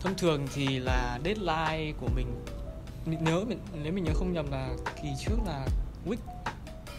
thông 0.00 0.14
thường 0.16 0.46
thì 0.54 0.78
là 0.78 1.18
deadline 1.24 1.92
của 2.00 2.08
mình 2.14 2.26
mình 3.06 3.24
nhớ 3.24 3.44
mình 3.48 3.58
nếu 3.82 3.92
mình 3.92 4.04
nhớ 4.04 4.12
không 4.14 4.32
nhầm 4.32 4.50
là 4.50 4.68
kỳ 5.02 5.08
trước 5.18 5.36
là 5.46 5.66
week 6.06 6.16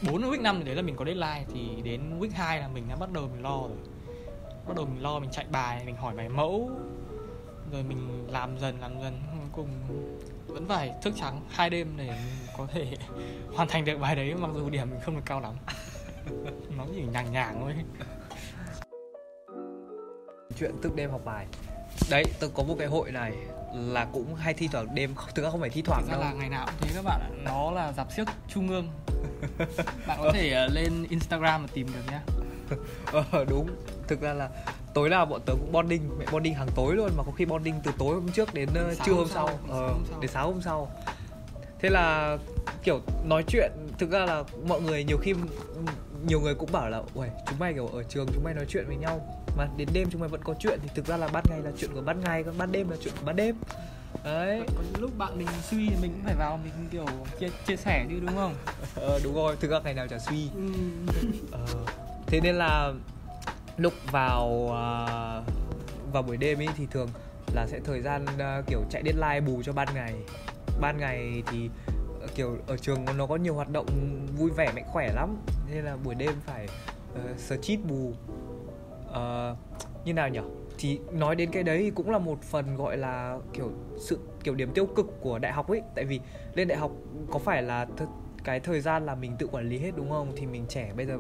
4 0.02 0.22
week 0.22 0.42
5 0.42 0.58
thì 0.60 0.64
đấy 0.66 0.76
là 0.76 0.82
mình 0.82 0.96
có 0.96 1.06
deadline 1.06 1.44
thì 1.54 1.82
đến 1.84 2.20
week 2.20 2.32
2 2.34 2.60
là 2.60 2.68
mình 2.68 2.84
đã 2.90 2.96
bắt 2.96 3.12
đầu 3.12 3.28
mình 3.34 3.44
lo 3.44 3.58
rồi. 3.62 3.78
Bắt 4.68 4.74
đầu 4.76 4.86
mình 4.86 5.04
lo 5.04 5.20
mình 5.20 5.30
chạy 5.32 5.46
bài 5.52 5.84
mình 5.86 5.96
hỏi 5.96 6.16
bài 6.16 6.30
mẫu 6.30 6.72
rồi 7.72 7.84
mình 7.84 8.28
làm 8.32 8.60
dần 8.60 8.80
làm 8.80 9.02
dần 9.02 9.22
cuối 9.32 9.50
cùng 9.52 9.70
vẫn 10.48 10.68
phải 10.68 10.94
thức 11.04 11.14
trắng 11.18 11.42
hai 11.50 11.70
đêm 11.70 11.94
để 11.98 12.08
mình 12.08 12.48
có 12.58 12.68
thể 12.74 12.94
hoàn 13.56 13.68
thành 13.68 13.86
được 13.86 13.98
bài 14.00 14.16
đấy 14.16 14.36
mặc 14.36 14.50
dù 14.56 14.70
điểm 14.70 14.90
mình 14.90 15.00
không 15.00 15.16
được 15.16 15.22
cao 15.26 15.42
lắm. 15.42 15.54
Nó 16.78 16.86
chỉ 16.96 17.02
nhàng 17.02 17.32
nhàng 17.32 17.60
thôi. 17.62 17.74
Chuyện 20.60 20.72
thức 20.82 20.96
đêm 20.96 21.12
học 21.12 21.22
bài. 21.26 21.46
Đấy 22.10 22.24
tôi 22.40 22.50
có 22.54 22.64
một 22.64 22.76
cái 22.80 22.88
hội 22.88 23.12
này 23.12 23.34
là 23.74 24.06
cũng 24.06 24.36
hay 24.36 24.54
thi 24.54 24.68
thoảng 24.72 24.96
đêm 24.96 25.16
thực 25.36 25.44
ra 25.44 25.50
không 25.50 25.60
phải 25.60 25.70
thi 25.70 25.82
thoảng 25.82 26.02
Thực 26.02 26.12
ra 26.12 26.14
đâu. 26.14 26.24
là 26.24 26.34
ngày 26.34 26.50
nào 26.50 26.66
cũng 26.66 26.76
thế 26.90 26.96
các 26.96 27.04
bạn 27.06 27.22
ạ. 27.22 27.30
Nó 27.46 27.72
là 27.72 27.92
dạp 27.92 28.12
xiếc 28.12 28.26
trung 28.48 28.70
ương 28.70 28.88
Bạn 30.08 30.18
có 30.22 30.32
thể 30.34 30.52
ờ, 30.52 30.68
lên 30.68 31.06
Instagram 31.10 31.62
mà 31.62 31.68
tìm 31.74 31.88
được 31.94 32.12
nhá. 32.12 32.22
Ờ 33.32 33.46
đúng. 33.50 33.70
Thực 34.08 34.22
ra 34.22 34.34
là 34.34 34.50
tối 34.94 35.10
nào 35.10 35.26
bọn 35.26 35.42
tớ 35.46 35.54
cũng 35.54 35.72
bonding 35.72 36.10
mẹ 36.20 36.26
bonding 36.32 36.54
hàng 36.54 36.68
tối 36.76 36.96
luôn 36.96 37.12
mà 37.18 37.24
có 37.24 37.32
khi 37.32 37.46
bonding 37.46 37.76
từ 37.84 37.92
tối 37.98 38.16
hôm 38.16 38.32
trước 38.32 38.54
đến 38.54 38.70
Sáng 38.74 39.06
trưa 39.06 39.14
hôm 39.14 39.28
sau, 39.34 39.48
sau, 39.48 39.60
Ờ, 39.70 39.88
sáng 39.88 39.94
hôm 39.94 40.04
sau. 40.12 40.20
đến 40.22 40.32
sáng 40.32 40.44
hôm 40.46 40.62
sau. 40.62 40.92
Thế 41.80 41.90
là 41.90 42.38
kiểu 42.84 43.00
nói 43.26 43.44
chuyện 43.48 43.72
thực 44.00 44.10
ra 44.12 44.26
là 44.26 44.44
mọi 44.68 44.82
người 44.82 45.04
nhiều 45.04 45.18
khi 45.18 45.34
nhiều 46.28 46.40
người 46.42 46.56
cũng 46.56 46.72
bảo 46.72 46.90
là 46.90 47.02
ui 47.14 47.28
chúng 47.50 47.60
mày 47.60 47.74
kiểu 47.74 47.88
ở 47.88 48.04
trường 48.04 48.28
chúng 48.34 48.44
mày 48.44 48.54
nói 48.54 48.66
chuyện 48.70 48.86
với 48.88 48.96
nhau 48.96 49.44
mà 49.58 49.68
đến 49.78 49.88
đêm 49.94 50.10
chúng 50.12 50.22
mày 50.22 50.30
vẫn 50.30 50.42
có 50.44 50.54
chuyện. 50.60 50.80
Thì 50.84 50.90
thực 50.96 51.06
ra 51.08 51.18
là 51.18 51.28
ban 51.28 51.44
ngày 51.50 51.60
là 51.64 51.72
chuyện 51.78 51.94
của 51.94 52.02
ban 52.02 52.22
ngày 52.22 52.44
còn 52.44 52.58
ban 52.58 52.72
đêm 52.72 52.90
là 52.90 52.98
chuyện 53.04 53.14
của 53.20 53.26
ban 53.26 53.36
đêm 53.36 53.56
đấy. 54.24 54.62
Có 54.76 54.84
lúc 55.00 55.18
bạn 55.18 55.38
mình 55.38 55.48
suy 55.70 55.90
thì 55.90 55.96
mình 56.02 56.12
cũng 56.12 56.24
phải 56.24 56.36
vào 56.36 56.60
mình 56.64 56.74
kiểu 56.92 57.06
chia, 57.40 57.50
chia 57.68 57.76
sẻ 57.76 58.06
chứ 58.10 58.20
đúng 58.20 58.36
không? 58.36 58.56
ờ, 58.96 59.20
đúng 59.24 59.36
rồi 59.36 59.56
thực 59.60 59.72
ra 59.72 59.80
ngày 59.84 59.94
nào 59.94 60.08
chả 60.08 60.20
suy. 60.20 60.50
Ờ, 61.52 61.66
thế 62.28 62.40
nên 62.42 62.56
là 62.56 62.94
lúc 63.78 63.94
vào 64.12 64.72
à, 64.76 65.42
vào 66.12 66.24
buổi 66.24 66.38
đêm 66.38 66.60
ấy 66.60 66.68
thì 66.78 66.88
thường 66.92 67.10
là 67.54 67.68
sẽ 67.68 67.80
thời 67.86 68.02
gian 68.02 68.26
à, 68.40 68.62
kiểu 68.68 68.84
chạy 68.90 69.04
deadline 69.06 69.42
bù 69.42 69.64
cho 69.64 69.74
ban 69.74 69.88
ngày. 69.94 70.14
Ban 70.82 70.98
ngày 70.98 71.44
thì 71.52 71.70
ờ, 72.22 72.28
kiểu 72.36 72.58
ở 72.68 72.78
trường 72.78 73.06
nó 73.18 73.26
có 73.26 73.36
nhiều 73.36 73.54
hoạt 73.54 73.70
động 73.70 73.86
vui 74.38 74.50
vẻ 74.50 74.72
mạnh 74.76 74.86
khỏe 74.88 75.14
lắm 75.14 75.38
nên 75.72 75.86
là 75.86 75.98
buổi 76.04 76.16
đêm 76.16 76.34
phải 76.46 76.68
uh, 77.14 77.40
street 77.40 77.80
bù. 77.90 78.14
Ờ, 79.12 79.56
như 80.06 80.14
nào 80.14 80.30
nhỉ 80.30 80.40
thì 80.78 81.00
nói 81.12 81.36
đến 81.36 81.52
cái 81.52 81.64
đấy 81.64 81.78
thì 81.84 81.92
cũng 81.92 82.10
là 82.10 82.18
một 82.18 82.42
phần 82.42 82.76
gọi 82.76 82.98
là 82.98 83.38
kiểu 83.54 83.72
sự, 83.98 84.20
kiểu 84.44 84.56
điểm 84.56 84.72
tiêu 84.74 84.86
cực 84.86 85.22
của 85.22 85.40
đại 85.40 85.52
học 85.52 85.70
ấy. 85.70 85.82
Tại 85.96 86.06
vì 86.06 86.20
lên 86.56 86.68
đại 86.68 86.78
học 86.78 86.92
có 87.32 87.40
phải 87.40 87.64
là 87.64 87.86
th- 87.98 88.08
cái 88.44 88.60
thời 88.60 88.82
gian 88.82 89.06
là 89.06 89.16
mình 89.16 89.36
tự 89.40 89.48
quản 89.48 89.70
lý 89.70 89.78
hết 89.78 89.92
đúng 89.96 90.10
không? 90.10 90.34
Thì 90.36 90.46
mình 90.46 90.66
trẻ 90.70 90.92
bây 90.98 91.06
giờ 91.06 91.18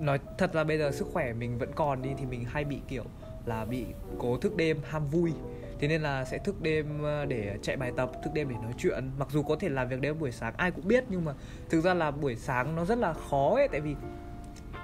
nói 0.00 0.18
thật 0.38 0.54
là 0.54 0.64
bây 0.64 0.78
giờ 0.78 0.90
sức 0.92 1.08
khỏe 1.12 1.32
mình 1.32 1.58
vẫn 1.58 1.70
còn 1.74 2.02
đi 2.02 2.10
thì 2.18 2.26
mình 2.26 2.44
hay 2.44 2.64
bị 2.64 2.80
kiểu 2.88 3.04
là 3.46 3.64
bị 3.64 3.84
cố 4.18 4.36
thức 4.36 4.56
đêm 4.56 4.78
ham 4.84 5.06
vui. 5.06 5.32
Thế 5.78 5.88
nên 5.88 6.02
là 6.02 6.24
sẽ 6.24 6.38
thức 6.38 6.62
đêm 6.62 7.02
ờ, 7.02 7.24
để 7.24 7.56
chạy 7.62 7.76
bài 7.76 7.92
tập, 7.96 8.10
thức 8.24 8.30
đêm 8.34 8.48
để 8.48 8.54
nói 8.62 8.72
chuyện. 8.78 9.10
Mặc 9.18 9.28
dù 9.30 9.42
có 9.42 9.56
thể 9.56 9.68
làm 9.68 9.88
việc 9.88 10.00
đêm 10.00 10.18
buổi 10.18 10.32
sáng, 10.32 10.54
ai 10.56 10.70
cũng 10.70 10.88
biết 10.88 11.04
nhưng 11.08 11.24
mà 11.24 11.34
thực 11.70 11.80
ra 11.80 11.94
là 11.94 12.10
buổi 12.10 12.36
sáng 12.36 12.76
nó 12.76 12.84
rất 12.84 12.98
là 12.98 13.12
khó 13.12 13.54
ấy. 13.54 13.68
Tại 13.68 13.80
vì 13.80 13.94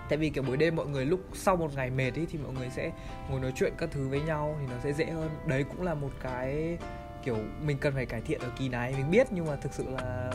tại 0.08 0.18
vì 0.18 0.30
kiểu 0.30 0.42
buổi 0.42 0.56
đêm 0.56 0.76
mọi 0.76 0.86
người 0.86 1.04
lúc 1.04 1.20
sau 1.34 1.56
một 1.56 1.74
ngày 1.74 1.90
mệt 1.90 2.10
ấy 2.10 2.26
thì 2.30 2.38
mọi 2.38 2.52
người 2.52 2.70
sẽ 2.70 2.92
ngồi 3.30 3.40
nói 3.40 3.52
chuyện 3.56 3.72
các 3.78 3.90
thứ 3.92 4.08
với 4.08 4.20
nhau 4.20 4.56
thì 4.60 4.66
nó 4.66 4.80
sẽ 4.84 4.92
dễ 4.92 5.04
hơn. 5.04 5.30
Đấy 5.46 5.64
cũng 5.64 5.82
là 5.82 5.94
một 5.94 6.10
cái 6.22 6.78
kiểu 7.24 7.36
mình 7.62 7.78
cần 7.80 7.94
phải 7.94 8.06
cải 8.06 8.20
thiện 8.20 8.40
ở 8.40 8.48
kỳ 8.58 8.68
này 8.68 8.94
mình 8.96 9.10
biết 9.10 9.26
nhưng 9.30 9.46
mà 9.46 9.56
thực 9.56 9.74
sự 9.74 9.84
là 9.90 10.32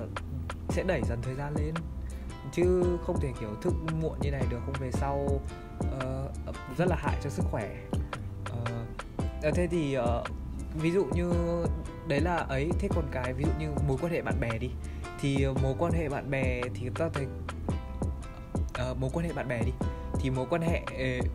sẽ 0.69 0.83
đẩy 0.83 1.01
dần 1.09 1.19
thời 1.21 1.35
gian 1.35 1.53
lên. 1.57 1.73
Chứ 2.51 2.83
không 3.05 3.19
thể 3.19 3.31
kiểu 3.39 3.49
thức 3.61 3.73
muộn 4.01 4.17
như 4.21 4.31
này 4.31 4.43
được 4.49 4.59
không 4.65 4.75
về 4.79 4.91
sau 4.91 5.41
uh, 5.79 6.55
rất 6.77 6.87
là 6.87 6.95
hại 6.95 7.15
cho 7.23 7.29
sức 7.29 7.45
khỏe. 7.51 7.69
Uh, 8.51 9.55
thế 9.55 9.67
thì 9.67 9.97
uh, 9.97 10.27
ví 10.81 10.91
dụ 10.91 11.05
như 11.13 11.31
đấy 12.07 12.21
là 12.21 12.35
ấy 12.35 12.69
thế 12.79 12.87
còn 12.95 13.05
cái 13.11 13.33
ví 13.33 13.43
dụ 13.43 13.51
như 13.59 13.71
mối 13.87 13.97
quan 14.01 14.13
hệ 14.13 14.21
bạn 14.21 14.39
bè 14.39 14.57
đi. 14.57 14.69
Thì 15.21 15.45
mối 15.63 15.73
quan 15.79 15.93
hệ 15.93 16.09
bạn 16.09 16.29
bè 16.29 16.61
thì 16.73 16.89
ta 16.95 17.09
thấy 17.13 17.25
uh, 18.91 18.97
mối 18.97 19.09
quan 19.13 19.25
hệ 19.25 19.33
bạn 19.33 19.47
bè 19.47 19.63
đi. 19.63 19.71
Thì 20.19 20.29
mối 20.29 20.45
quan 20.49 20.61
hệ 20.61 20.81
ờ, 20.97 21.27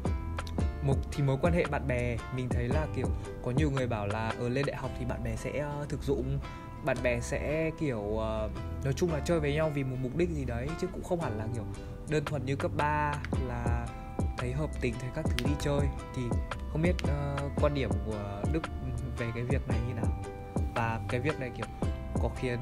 một 0.82 0.94
thì 1.12 1.22
mối 1.22 1.36
quan 1.42 1.52
hệ 1.52 1.64
bạn 1.70 1.88
bè 1.88 2.16
mình 2.36 2.48
thấy 2.48 2.68
là 2.68 2.86
kiểu 2.96 3.06
có 3.44 3.50
nhiều 3.50 3.70
người 3.70 3.86
bảo 3.86 4.06
là 4.06 4.32
ở 4.38 4.48
lên 4.48 4.66
đại 4.66 4.76
học 4.76 4.90
thì 4.98 5.04
bạn 5.04 5.24
bè 5.24 5.36
sẽ 5.36 5.66
uh, 5.82 5.88
thực 5.88 6.02
dụng 6.02 6.38
bạn 6.84 6.96
bè 7.02 7.20
sẽ 7.20 7.70
kiểu 7.80 7.98
uh, 7.98 8.50
nói 8.84 8.92
chung 8.96 9.12
là 9.12 9.20
chơi 9.20 9.40
với 9.40 9.54
nhau 9.54 9.70
vì 9.74 9.84
một 9.84 9.96
mục 10.02 10.16
đích 10.16 10.30
gì 10.30 10.44
đấy 10.44 10.68
chứ 10.80 10.86
cũng 10.92 11.04
không 11.04 11.20
hẳn 11.20 11.38
là 11.38 11.46
kiểu 11.54 11.64
đơn 12.10 12.24
thuần 12.24 12.44
như 12.44 12.56
cấp 12.56 12.70
3 12.76 13.14
là 13.48 13.86
thấy 14.38 14.52
hợp 14.52 14.70
tình 14.80 14.94
thấy 15.00 15.10
các 15.14 15.24
thứ 15.24 15.46
đi 15.46 15.52
chơi. 15.60 15.80
Thì 16.16 16.22
không 16.72 16.82
biết 16.82 16.94
uh, 17.04 17.52
quan 17.62 17.74
điểm 17.74 17.90
của 18.06 18.42
Đức 18.52 18.62
về 19.18 19.26
cái 19.34 19.42
việc 19.42 19.68
này 19.68 19.78
như 19.88 19.94
nào? 19.94 20.22
Và 20.74 21.00
cái 21.08 21.20
việc 21.20 21.40
này 21.40 21.50
kiểu 21.56 21.66
có 22.22 22.30
khiến 22.36 22.58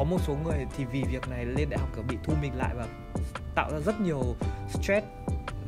có 0.00 0.04
một 0.04 0.20
số 0.26 0.36
người 0.44 0.66
thì 0.76 0.84
vì 0.84 1.02
việc 1.02 1.28
này 1.28 1.44
lên 1.44 1.70
đại 1.70 1.80
học 1.80 1.88
kiểu 1.94 2.04
bị 2.08 2.16
thu 2.24 2.32
mình 2.42 2.52
lại 2.56 2.74
và 2.76 2.86
tạo 3.54 3.70
ra 3.72 3.78
rất 3.78 4.00
nhiều 4.00 4.36
stress 4.68 5.06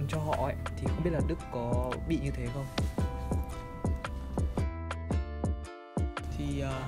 cho 0.08 0.18
họ 0.18 0.46
ấy 0.46 0.54
thì 0.76 0.86
không 0.86 1.04
biết 1.04 1.10
là 1.12 1.20
Đức 1.28 1.38
có 1.52 1.92
bị 2.08 2.18
như 2.22 2.30
thế 2.30 2.46
không? 2.54 2.66
Thì 6.38 6.60
ờ, 6.60 6.82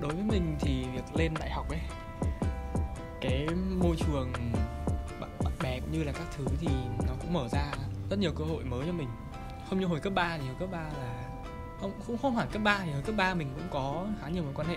đối 0.00 0.12
với 0.14 0.22
mình 0.22 0.56
thì 0.60 0.84
việc 0.94 1.16
lên 1.16 1.34
đại 1.40 1.50
học 1.50 1.68
ấy 1.68 1.80
cái 3.20 3.46
môi 3.80 3.96
trường 3.96 4.32
bạn, 5.20 5.30
bạn 5.44 5.52
bè 5.62 5.80
cũng 5.80 5.92
như 5.92 6.04
là 6.04 6.12
các 6.12 6.26
thứ 6.36 6.44
thì 6.60 6.68
nó 7.06 7.14
cũng 7.20 7.32
mở 7.32 7.48
ra 7.48 7.72
rất 8.10 8.18
nhiều 8.18 8.32
cơ 8.38 8.44
hội 8.44 8.64
mới 8.64 8.86
cho 8.86 8.92
mình 8.92 9.08
không 9.68 9.80
như 9.80 9.86
hồi 9.86 10.00
cấp 10.00 10.12
3 10.14 10.38
thì 10.38 10.46
hồi 10.46 10.56
cấp 10.60 10.68
3 10.72 10.78
là 10.78 11.28
không 11.80 11.92
cũng 12.06 12.18
không 12.18 12.36
hẳn 12.36 12.48
cấp 12.52 12.62
3 12.62 12.78
thì 12.84 12.92
hồi 12.92 13.02
cấp 13.02 13.14
3 13.18 13.34
mình 13.34 13.48
cũng 13.54 13.68
có 13.70 14.06
khá 14.20 14.28
nhiều 14.28 14.42
mối 14.42 14.52
quan 14.54 14.68
hệ 14.68 14.76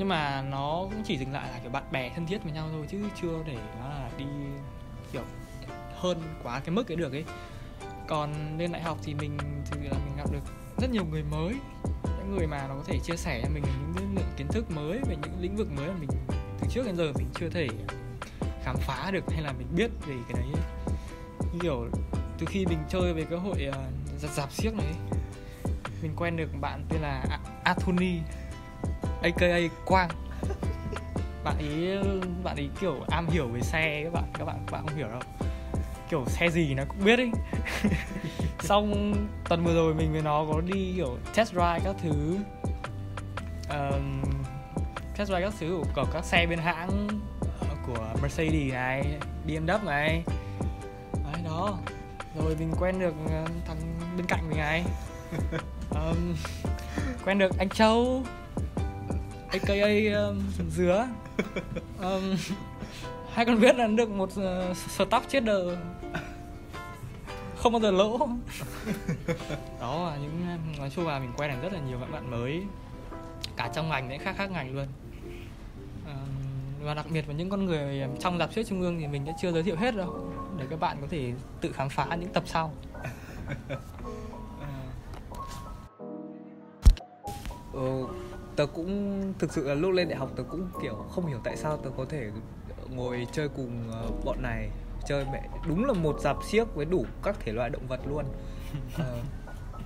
nhưng 0.00 0.08
mà 0.08 0.42
nó 0.50 0.86
cũng 0.90 1.02
chỉ 1.04 1.18
dừng 1.18 1.32
lại 1.32 1.48
là 1.52 1.58
kiểu 1.58 1.70
bạn 1.70 1.82
bè 1.92 2.10
thân 2.14 2.26
thiết 2.26 2.42
với 2.44 2.52
nhau 2.52 2.68
thôi 2.72 2.86
chứ 2.90 2.98
chưa 3.22 3.42
để 3.46 3.56
nó 3.80 3.88
là 3.88 4.10
đi 4.18 4.24
kiểu 5.12 5.22
hơn 5.96 6.22
quá 6.42 6.60
cái 6.60 6.70
mức 6.70 6.90
ấy 6.90 6.96
được 6.96 7.12
ấy. 7.12 7.24
Còn 8.08 8.58
lên 8.58 8.72
đại 8.72 8.82
học 8.82 8.98
thì 9.02 9.14
mình 9.14 9.38
thì 9.70 9.88
là 9.88 9.96
mình 10.04 10.16
gặp 10.16 10.32
được 10.32 10.40
rất 10.78 10.90
nhiều 10.90 11.04
người 11.10 11.22
mới 11.22 11.54
những 12.04 12.36
người 12.36 12.46
mà 12.46 12.66
nó 12.68 12.74
có 12.74 12.82
thể 12.86 12.98
chia 13.04 13.16
sẻ 13.16 13.40
cho 13.42 13.48
mình 13.54 13.62
những 13.94 14.14
lượng 14.16 14.32
kiến 14.36 14.46
thức 14.48 14.70
mới 14.70 14.98
về 15.08 15.16
những 15.22 15.40
lĩnh 15.40 15.56
vực 15.56 15.68
mới 15.76 15.86
mà 15.88 15.94
mình 16.00 16.08
từ 16.60 16.66
trước 16.70 16.86
đến 16.86 16.96
giờ 16.96 17.12
mình 17.14 17.28
chưa 17.40 17.48
thể 17.48 17.68
khám 18.62 18.76
phá 18.76 19.10
được 19.12 19.24
hay 19.32 19.42
là 19.42 19.52
mình 19.52 19.66
biết 19.76 19.90
về 20.06 20.14
cái 20.28 20.42
đấy 20.42 20.62
như 21.52 21.58
kiểu 21.62 21.88
từ 22.38 22.46
khi 22.46 22.66
mình 22.66 22.78
chơi 22.88 23.12
về 23.12 23.24
cái 23.30 23.38
hội 23.38 23.68
uh, 23.68 23.74
giặt 24.20 24.30
dạp 24.30 24.52
siếc 24.52 24.74
này 24.74 24.94
mình 26.02 26.12
quen 26.16 26.36
được 26.36 26.48
bạn 26.60 26.84
tên 26.88 27.00
là 27.00 27.38
Anthony 27.64 28.18
aka 29.22 29.58
Quang. 29.84 30.10
Bạn 31.44 31.58
ấy 31.58 31.98
bạn 32.44 32.56
ấy 32.56 32.70
kiểu 32.80 32.94
am 33.08 33.26
hiểu 33.28 33.48
về 33.48 33.60
xe 33.60 34.00
các 34.04 34.12
bạn 34.12 34.24
các 34.38 34.44
bạn 34.44 34.56
các 34.66 34.72
bạn 34.72 34.86
không 34.86 34.96
hiểu 34.96 35.08
đâu. 35.08 35.20
Kiểu 36.10 36.24
xe 36.26 36.50
gì 36.50 36.74
nó 36.74 36.82
cũng 36.88 37.04
biết 37.04 37.18
ấy 37.18 37.30
xong 38.60 39.14
tuần 39.48 39.64
vừa 39.64 39.74
rồi 39.74 39.94
mình 39.94 40.12
với 40.12 40.22
nó 40.22 40.46
có 40.52 40.60
đi 40.60 40.92
kiểu 40.96 41.18
test 41.34 41.50
drive 41.50 41.80
các 41.84 41.96
thứ. 42.02 42.36
Um, 43.70 44.22
test 45.16 45.28
drive 45.28 45.40
các 45.40 45.52
thứ 45.60 45.82
của 45.94 46.06
các 46.12 46.24
xe 46.24 46.46
bên 46.46 46.58
hãng 46.58 47.08
của 47.86 48.06
Mercedes 48.22 48.72
này 48.72 49.04
BMW 49.46 49.84
này. 49.84 50.22
Đấy 51.24 51.42
đó. 51.44 51.78
Rồi 52.36 52.56
mình 52.58 52.72
quen 52.80 52.98
được 52.98 53.14
ờ, 53.30 53.44
thằng 53.66 53.78
bên 54.16 54.26
cạnh 54.26 54.48
mình 54.48 54.58
này. 54.58 54.84
Um, 55.90 56.34
quen 57.24 57.38
được 57.38 57.58
anh 57.58 57.68
Châu 57.68 58.24
aka 59.50 59.74
um, 60.28 60.42
dứa. 60.70 61.08
Um, 62.02 62.36
hai 63.32 63.44
con 63.44 63.60
biết 63.60 63.76
là 63.76 63.86
được 63.86 64.10
một 64.10 64.30
uh, 64.30 64.76
startup 64.76 65.22
chết 65.28 65.44
đời. 65.44 65.76
Không 67.56 67.72
bao 67.72 67.80
giờ 67.80 67.90
lỗ. 67.90 68.18
Đó 69.80 70.10
là 70.10 70.16
những 70.16 70.58
nói 70.78 70.90
chung 70.96 71.06
là 71.06 71.18
mình 71.18 71.32
quen 71.36 71.50
được 71.50 71.58
rất 71.62 71.72
là 71.72 71.80
nhiều 71.88 71.98
các 72.00 72.10
bạn 72.12 72.30
mới. 72.30 72.62
Cả 73.56 73.70
trong 73.74 73.88
ngành 73.88 74.10
lẫn 74.10 74.18
khác 74.18 74.34
khác 74.38 74.50
ngành 74.50 74.74
luôn. 74.74 74.86
Và 76.82 76.94
đặc 76.94 77.06
biệt 77.10 77.28
là 77.28 77.34
những 77.34 77.50
con 77.50 77.64
người 77.64 78.02
trong 78.20 78.38
dạp 78.38 78.52
xiếc 78.52 78.66
trung 78.66 78.80
ương 78.80 78.98
thì 79.00 79.06
mình 79.06 79.24
đã 79.24 79.32
chưa 79.40 79.52
giới 79.52 79.62
thiệu 79.62 79.76
hết 79.76 79.96
đâu 79.96 80.32
để 80.58 80.66
các 80.70 80.80
bạn 80.80 80.96
có 81.00 81.06
thể 81.10 81.32
tự 81.60 81.72
khám 81.72 81.88
phá 81.88 82.16
những 82.20 82.32
tập 82.32 82.42
sau. 82.46 82.72
Ừ, 87.72 88.06
tớ 88.56 88.66
cũng 88.66 89.22
thực 89.38 89.52
sự 89.52 89.68
là 89.68 89.74
lúc 89.74 89.92
lên 89.92 90.08
đại 90.08 90.18
học 90.18 90.30
tớ 90.36 90.42
cũng 90.42 90.68
kiểu 90.82 90.94
không 91.10 91.26
hiểu 91.26 91.38
tại 91.44 91.56
sao 91.56 91.76
tớ 91.76 91.90
có 91.96 92.04
thể 92.04 92.30
ngồi 92.90 93.26
chơi 93.32 93.48
cùng 93.48 93.90
ờ, 93.92 94.10
bọn 94.24 94.42
này 94.42 94.70
chơi 95.08 95.24
mẹ 95.32 95.48
đúng 95.68 95.84
là 95.84 95.92
một 95.92 96.20
dạp 96.20 96.36
xiếc 96.50 96.74
với 96.74 96.84
đủ 96.84 97.04
các 97.22 97.36
thể 97.40 97.52
loại 97.52 97.70
động 97.70 97.86
vật 97.88 98.00
luôn. 98.08 98.24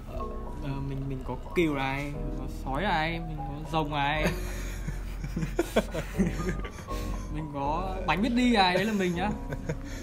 Ờ, 0.08 0.18
ờ, 0.62 0.70
mình 0.88 0.98
mình 1.08 1.18
có 1.24 1.36
cừu 1.54 1.74
này 1.74 2.12
có 2.38 2.44
sói 2.64 2.82
này 2.82 3.20
mình 3.28 3.36
có 3.38 3.70
rồng 3.72 3.90
này. 3.90 4.26
Mình 7.34 7.50
có 7.54 7.96
bánh 8.06 8.22
biết 8.22 8.32
đi 8.34 8.52
này 8.52 8.74
đấy 8.74 8.84
là 8.84 8.92
mình 8.92 9.14
nhá. 9.14 9.30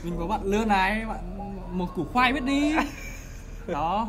Mình 0.04 0.16
có 0.20 0.28
bạn 0.28 0.44
lươn 0.44 0.68
này 0.68 1.06
bạn 1.06 1.38
một 1.78 1.96
củ 1.96 2.06
khoai 2.14 2.34
biết 2.34 2.44
đi 2.44 2.76
đó. 3.68 4.08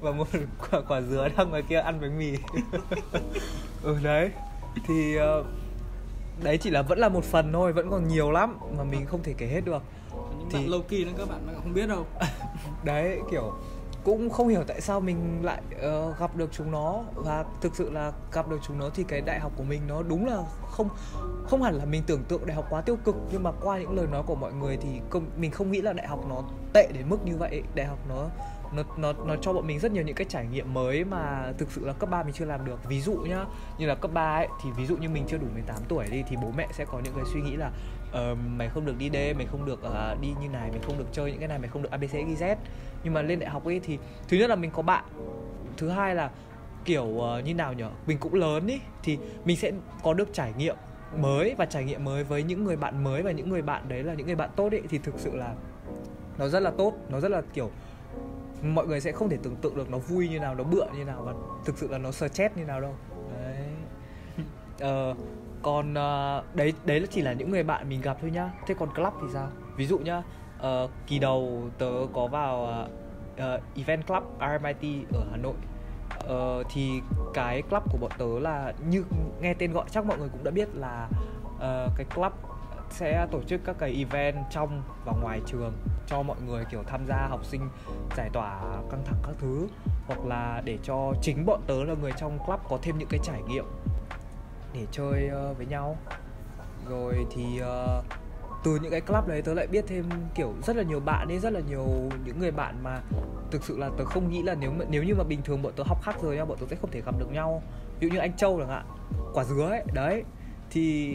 Và 0.00 0.12
một 0.12 0.28
quả, 0.58 0.80
quả 0.88 1.00
dứa 1.00 1.28
đang 1.36 1.50
ngoài 1.50 1.62
kia 1.68 1.78
ăn 1.78 2.00
bánh 2.00 2.18
mì. 2.18 2.32
Ừ 3.82 3.98
đấy. 4.02 4.30
Thì 4.86 5.16
uh, 5.18 5.46
đấy 6.42 6.58
chỉ 6.58 6.70
là 6.70 6.82
vẫn 6.82 6.98
là 6.98 7.08
một 7.08 7.24
phần 7.24 7.52
thôi 7.52 7.72
vẫn 7.72 7.90
còn 7.90 8.08
nhiều 8.08 8.30
lắm 8.30 8.58
mà 8.78 8.84
mình 8.84 9.06
không 9.06 9.22
thể 9.22 9.34
kể 9.38 9.46
hết 9.46 9.60
được. 9.64 9.82
Những 10.38 10.48
thì... 10.50 10.58
bạn 10.58 10.68
low 10.68 10.82
key 10.82 11.04
đó 11.04 11.10
các 11.18 11.28
bạn 11.28 11.46
không 11.62 11.74
biết 11.74 11.86
đâu. 11.86 12.06
Đấy 12.84 13.20
kiểu 13.30 13.52
cũng 14.04 14.30
không 14.30 14.48
hiểu 14.48 14.64
tại 14.66 14.80
sao 14.80 15.00
mình 15.00 15.44
lại 15.44 15.62
uh, 15.76 16.18
gặp 16.18 16.36
được 16.36 16.50
chúng 16.52 16.70
nó. 16.70 17.02
Và 17.14 17.44
thực 17.60 17.76
sự 17.76 17.90
là 17.90 18.12
gặp 18.32 18.48
được 18.48 18.58
chúng 18.66 18.78
nó 18.78 18.90
thì 18.94 19.04
cái 19.08 19.20
đại 19.20 19.40
học 19.40 19.52
của 19.56 19.64
mình 19.64 19.82
nó 19.88 20.02
đúng 20.02 20.26
là 20.26 20.42
không 20.70 20.88
không 21.44 21.62
hẳn 21.62 21.74
là 21.74 21.84
mình 21.84 22.02
tưởng 22.06 22.24
tượng 22.24 22.46
đại 22.46 22.56
học 22.56 22.66
quá 22.70 22.80
tiêu 22.80 22.96
cực 23.04 23.16
nhưng 23.32 23.42
mà 23.42 23.50
qua 23.62 23.78
những 23.78 23.96
lời 23.96 24.06
nói 24.06 24.22
của 24.26 24.34
mọi 24.34 24.52
người 24.52 24.76
thì 24.76 25.00
không, 25.10 25.26
mình 25.36 25.50
không 25.50 25.70
nghĩ 25.70 25.80
là 25.80 25.92
đại 25.92 26.06
học 26.06 26.24
nó 26.28 26.42
tệ 26.72 26.88
đến 26.92 27.08
mức 27.08 27.24
như 27.24 27.36
vậy. 27.36 27.62
Đại 27.74 27.86
học 27.86 27.98
nó 28.08 28.28
nó 28.72 28.82
nó 28.96 29.12
nó 29.26 29.36
cho 29.36 29.52
bọn 29.52 29.66
mình 29.66 29.78
rất 29.78 29.92
nhiều 29.92 30.02
những 30.02 30.16
cái 30.16 30.26
trải 30.28 30.46
nghiệm 30.46 30.74
mới 30.74 31.04
mà 31.04 31.52
thực 31.58 31.70
sự 31.70 31.86
là 31.86 31.92
cấp 31.92 32.10
3 32.10 32.22
mình 32.22 32.32
chưa 32.32 32.44
làm 32.44 32.64
được. 32.64 32.84
Ví 32.88 33.00
dụ 33.00 33.14
nhá 33.14 33.44
như 33.78 33.86
là 33.86 33.94
cấp 33.94 34.10
3 34.14 34.34
ấy 34.34 34.48
thì 34.62 34.70
ví 34.76 34.86
dụ 34.86 34.96
như 34.96 35.08
mình 35.08 35.24
chưa 35.28 35.38
đủ 35.38 35.46
18 35.54 35.76
tuổi 35.88 36.06
đi 36.10 36.22
thì 36.28 36.36
bố 36.42 36.52
mẹ 36.56 36.68
sẽ 36.72 36.84
có 36.84 37.00
những 37.04 37.14
cái 37.14 37.24
suy 37.32 37.40
nghĩ 37.40 37.56
là 37.56 37.70
uh, 38.12 38.38
mày 38.56 38.68
không 38.68 38.86
được 38.86 38.98
đi 38.98 39.08
đêm 39.08 39.36
mày 39.38 39.46
không 39.46 39.64
được 39.64 39.80
uh, 39.86 40.20
đi 40.20 40.28
như 40.40 40.48
này 40.48 40.70
mày 40.70 40.80
không 40.86 40.98
được 40.98 41.06
chơi 41.12 41.30
những 41.30 41.40
cái 41.40 41.48
này 41.48 41.58
mày 41.58 41.68
không 41.68 41.82
được 41.82 41.90
abc 41.90 42.12
gz 42.12 42.56
nhưng 43.04 43.14
mà 43.14 43.22
lên 43.22 43.38
đại 43.38 43.50
học 43.50 43.64
ấy 43.64 43.80
thì 43.84 43.98
thứ 44.28 44.36
nhất 44.36 44.50
là 44.50 44.56
mình 44.56 44.70
có 44.70 44.82
bạn 44.82 45.04
thứ 45.76 45.88
hai 45.88 46.14
là 46.14 46.30
kiểu 46.84 47.04
uh, 47.04 47.44
như 47.44 47.54
nào 47.54 47.72
nhở 47.72 47.90
mình 48.06 48.18
cũng 48.18 48.34
lớn 48.34 48.66
ý 48.66 48.80
thì 49.02 49.18
mình 49.44 49.56
sẽ 49.56 49.72
có 50.02 50.14
được 50.14 50.28
trải 50.32 50.52
nghiệm 50.56 50.76
mới 51.20 51.54
và 51.58 51.66
trải 51.66 51.84
nghiệm 51.84 52.04
mới 52.04 52.24
với 52.24 52.42
những 52.42 52.64
người 52.64 52.76
bạn 52.76 53.04
mới 53.04 53.22
và 53.22 53.30
những 53.30 53.48
người 53.48 53.62
bạn 53.62 53.88
đấy 53.88 54.02
là 54.02 54.14
những 54.14 54.26
người 54.26 54.36
bạn 54.36 54.50
tốt 54.56 54.72
ấy 54.72 54.82
thì 54.88 54.98
thực 54.98 55.14
sự 55.18 55.36
là 55.36 55.54
nó 56.38 56.48
rất 56.48 56.60
là 56.60 56.70
tốt 56.70 56.92
nó 57.08 57.20
rất 57.20 57.28
là 57.28 57.42
kiểu 57.54 57.70
mọi 58.62 58.86
người 58.86 59.00
sẽ 59.00 59.12
không 59.12 59.28
thể 59.28 59.38
tưởng 59.42 59.56
tượng 59.56 59.76
được 59.76 59.90
nó 59.90 59.98
vui 59.98 60.28
như 60.28 60.38
nào 60.38 60.54
nó 60.54 60.64
bựa 60.64 60.86
như 60.96 61.04
nào 61.04 61.22
và 61.22 61.32
thực 61.64 61.78
sự 61.78 61.88
là 61.88 61.98
nó 61.98 62.10
stress 62.10 62.56
như 62.56 62.64
nào 62.64 62.80
đâu. 62.80 62.94
Đấy. 63.34 63.68
Uh, 65.10 65.16
còn 65.62 65.90
uh, 65.90 66.56
đấy 66.56 66.72
đấy 66.84 67.00
là 67.00 67.06
chỉ 67.10 67.22
là 67.22 67.32
những 67.32 67.50
người 67.50 67.62
bạn 67.62 67.88
mình 67.88 68.00
gặp 68.00 68.16
thôi 68.20 68.30
nhá. 68.30 68.50
Thế 68.66 68.74
còn 68.78 68.94
club 68.94 69.12
thì 69.20 69.26
sao? 69.32 69.48
Ví 69.76 69.86
dụ 69.86 69.98
nhá 69.98 70.22
uh, 70.58 70.90
kỳ 71.06 71.18
đầu 71.18 71.62
tớ 71.78 71.92
có 72.12 72.26
vào 72.26 72.86
uh, 73.34 73.60
event 73.76 74.06
club 74.06 74.22
RMIT 74.40 75.06
ở 75.12 75.24
Hà 75.30 75.36
Nội. 75.36 75.54
Uh, 76.24 76.66
thì 76.72 77.00
cái 77.34 77.62
club 77.62 77.82
của 77.92 77.98
bọn 77.98 78.10
tớ 78.18 78.38
là 78.40 78.72
như 78.88 79.04
nghe 79.40 79.54
tên 79.54 79.72
gọi 79.72 79.84
chắc 79.90 80.06
mọi 80.06 80.18
người 80.18 80.28
cũng 80.28 80.44
đã 80.44 80.50
biết 80.50 80.68
là 80.74 81.08
uh, 81.54 81.92
cái 81.96 82.06
club 82.14 82.32
sẽ 82.90 83.26
tổ 83.30 83.42
chức 83.42 83.60
các 83.64 83.76
cái 83.78 83.94
event 83.98 84.36
trong 84.50 84.82
và 85.04 85.12
ngoài 85.22 85.40
trường 85.46 85.72
cho 86.06 86.22
mọi 86.22 86.36
người 86.46 86.64
kiểu 86.70 86.82
tham 86.86 87.06
gia 87.06 87.26
học 87.28 87.44
sinh 87.44 87.60
giải 88.16 88.30
tỏa 88.32 88.60
căng 88.90 89.02
thẳng 89.04 89.18
các 89.22 89.36
thứ. 89.38 89.68
Hoặc 90.06 90.26
là 90.26 90.62
để 90.64 90.78
cho 90.82 91.12
chính 91.22 91.46
bọn 91.46 91.60
tớ 91.66 91.84
là 91.84 91.94
người 92.00 92.12
trong 92.16 92.38
club 92.46 92.60
có 92.68 92.78
thêm 92.82 92.98
những 92.98 93.08
cái 93.08 93.20
trải 93.22 93.42
nghiệm 93.42 93.64
để 94.74 94.86
chơi 94.92 95.30
uh, 95.50 95.56
với 95.56 95.66
nhau. 95.66 95.96
Rồi 96.88 97.26
thì 97.30 97.60
uh, 97.60 98.04
từ 98.64 98.78
những 98.82 98.90
cái 98.90 99.00
club 99.00 99.26
đấy 99.26 99.42
tớ 99.42 99.54
lại 99.54 99.66
biết 99.66 99.84
thêm 99.88 100.04
kiểu 100.34 100.54
rất 100.66 100.76
là 100.76 100.82
nhiều 100.82 101.00
bạn 101.00 101.28
ấy 101.28 101.38
rất 101.38 101.52
là 101.52 101.60
nhiều 101.60 101.86
những 102.24 102.38
người 102.38 102.50
bạn 102.50 102.82
mà 102.82 103.00
thực 103.50 103.64
sự 103.64 103.78
là 103.78 103.90
tớ 103.98 104.04
không 104.04 104.30
nghĩ 104.30 104.42
là 104.42 104.54
nếu 104.54 104.72
nếu 104.90 105.02
như 105.02 105.14
mà 105.14 105.24
bình 105.24 105.42
thường 105.42 105.62
bọn 105.62 105.72
tớ 105.76 105.82
học 105.86 106.02
khác 106.02 106.16
rồi 106.22 106.36
nha 106.36 106.44
bọn 106.44 106.58
tớ 106.60 106.66
sẽ 106.70 106.76
không 106.76 106.90
thể 106.90 107.00
gặp 107.00 107.14
được 107.18 107.32
nhau. 107.32 107.62
Ví 108.00 108.08
dụ 108.08 108.14
như 108.14 108.18
anh 108.18 108.36
Châu 108.36 108.58
chẳng 108.58 108.68
hạn 108.68 108.86
quả 109.34 109.44
dứa 109.44 109.68
ấy 109.68 109.82
đấy. 109.94 110.24
Thì 110.70 111.14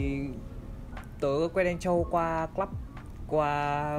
tớ 1.20 1.28
quen 1.54 1.66
anh 1.66 1.78
Châu 1.78 2.06
qua 2.10 2.46
club 2.46 2.68
qua 3.28 3.98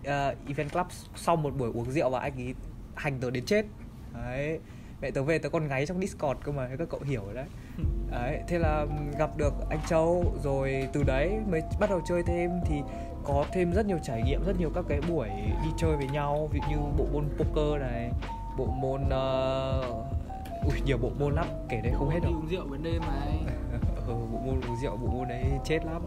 uh, 0.00 0.46
event 0.46 0.72
club 0.72 0.86
sau 1.16 1.36
một 1.36 1.56
buổi 1.56 1.70
uống 1.74 1.90
rượu 1.90 2.10
và 2.10 2.20
anh 2.20 2.36
ấy 2.36 2.54
hành 2.94 3.20
tớ 3.20 3.30
đến 3.30 3.44
chết. 3.44 3.66
Đấy 4.14 4.60
mẹ 5.00 5.10
tớ 5.10 5.22
về 5.22 5.38
tớ 5.38 5.48
còn 5.48 5.68
ngáy 5.68 5.86
trong 5.86 6.00
discord 6.00 6.40
cơ 6.44 6.52
mà 6.52 6.68
các 6.78 6.88
cậu 6.90 7.00
hiểu 7.00 7.22
đấy. 7.34 7.46
đấy 8.10 8.40
thế 8.48 8.58
là 8.58 8.86
gặp 9.18 9.36
được 9.36 9.54
anh 9.70 9.80
châu 9.88 10.24
rồi 10.42 10.88
từ 10.92 11.02
đấy 11.02 11.38
mới 11.50 11.62
bắt 11.80 11.90
đầu 11.90 12.00
chơi 12.08 12.22
thêm. 12.22 12.50
Thì 12.64 12.82
có 13.24 13.44
thêm 13.52 13.72
rất 13.72 13.86
nhiều 13.86 13.98
trải 14.02 14.22
nghiệm 14.22 14.44
rất 14.46 14.58
nhiều 14.58 14.70
các 14.74 14.84
cái 14.88 15.00
buổi 15.08 15.28
đi 15.64 15.70
chơi 15.78 15.96
với 15.96 16.06
nhau 16.06 16.48
ví 16.52 16.60
dụ 16.60 16.76
như 16.76 16.82
bộ 16.98 17.06
môn 17.12 17.24
poker 17.38 17.80
này 17.80 18.10
bộ 18.58 18.66
môn 18.66 19.02
uh... 19.02 20.64
ui 20.64 20.80
nhiều 20.84 20.98
bộ 20.98 21.10
môn 21.18 21.34
lắm 21.34 21.46
kể 21.68 21.80
đây 21.80 21.92
không 21.98 22.10
hết 22.10 22.18
đâu. 22.22 22.32
Uống 22.32 22.48
rượu 22.50 22.66
bên 22.70 22.82
đêm 22.82 23.00
này 23.00 23.38
ừ, 24.06 24.14
bộ 24.32 24.38
môn 24.46 24.60
uống 24.60 24.76
rượu 24.82 24.96
bộ 24.96 25.06
môn 25.06 25.28
đấy 25.28 25.44
chết 25.64 25.84
lắm. 25.84 26.02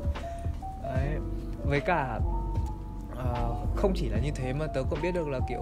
Đấy 0.84 1.08
với 1.64 1.80
cả 1.80 2.20
uh, 3.14 3.76
không 3.76 3.94
chỉ 3.96 4.10
là 4.10 4.20
như 4.20 4.32
thế 4.36 4.54
mà 4.54 4.68
tớ 4.68 4.84
còn 4.90 5.02
biết 5.02 5.12
được 5.12 5.28
là 5.28 5.40
kiểu 5.50 5.62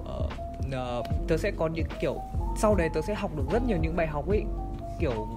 uh, 0.00 0.32
uh, 0.66 1.28
tớ 1.28 1.36
sẽ 1.36 1.50
có 1.58 1.66
những 1.66 1.86
kiểu 2.00 2.16
sau 2.56 2.74
đấy 2.74 2.88
tớ 2.94 3.00
sẽ 3.00 3.14
học 3.14 3.30
được 3.36 3.44
rất 3.52 3.62
nhiều 3.66 3.78
những 3.78 3.96
bài 3.96 4.06
học 4.06 4.28
ấy 4.28 4.44
kiểu 4.98 5.28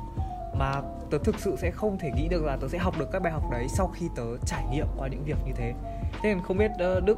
mà 0.53 0.81
tớ 1.11 1.17
thực 1.17 1.39
sự 1.39 1.55
sẽ 1.57 1.71
không 1.71 1.97
thể 1.97 2.11
nghĩ 2.15 2.27
được 2.27 2.43
là 2.43 2.57
tớ 2.61 2.67
sẽ 2.67 2.77
học 2.77 2.99
được 2.99 3.09
các 3.11 3.21
bài 3.21 3.33
học 3.33 3.43
đấy 3.51 3.67
sau 3.69 3.87
khi 3.87 4.09
tớ 4.15 4.23
trải 4.45 4.65
nghiệm 4.71 4.87
qua 4.97 5.07
những 5.07 5.23
việc 5.23 5.37
như 5.45 5.53
thế. 5.55 5.73
Thế 6.11 6.19
nên 6.23 6.41
không 6.41 6.57
biết 6.57 6.71
ờ, 6.79 6.99
đức, 6.99 7.17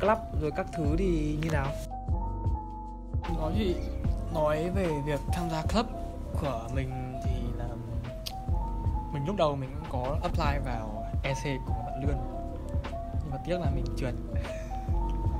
club 0.00 0.18
rồi 0.40 0.50
các 0.56 0.66
thứ 0.72 0.96
thì 0.98 1.38
như 1.42 1.50
nào? 1.50 1.66
Nói 3.38 3.52
gì 3.58 3.74
nói 4.34 4.70
về 4.70 4.88
việc 5.06 5.20
tham 5.32 5.50
gia 5.50 5.62
club 5.62 5.86
của 6.40 6.68
mình 6.74 7.20
thì 7.24 7.32
là 7.58 7.68
mình 9.12 9.26
lúc 9.26 9.36
đầu 9.36 9.56
mình 9.56 9.70
cũng 9.74 9.88
có 9.92 10.16
apply 10.22 10.64
vào 10.64 11.04
EC 11.22 11.60
của 11.66 11.74
bạn 11.86 12.02
Lươn. 12.02 12.16
Nhưng 13.12 13.30
mà 13.30 13.36
tiếc 13.46 13.60
là 13.60 13.70
mình 13.74 13.84
trượt. 13.96 14.14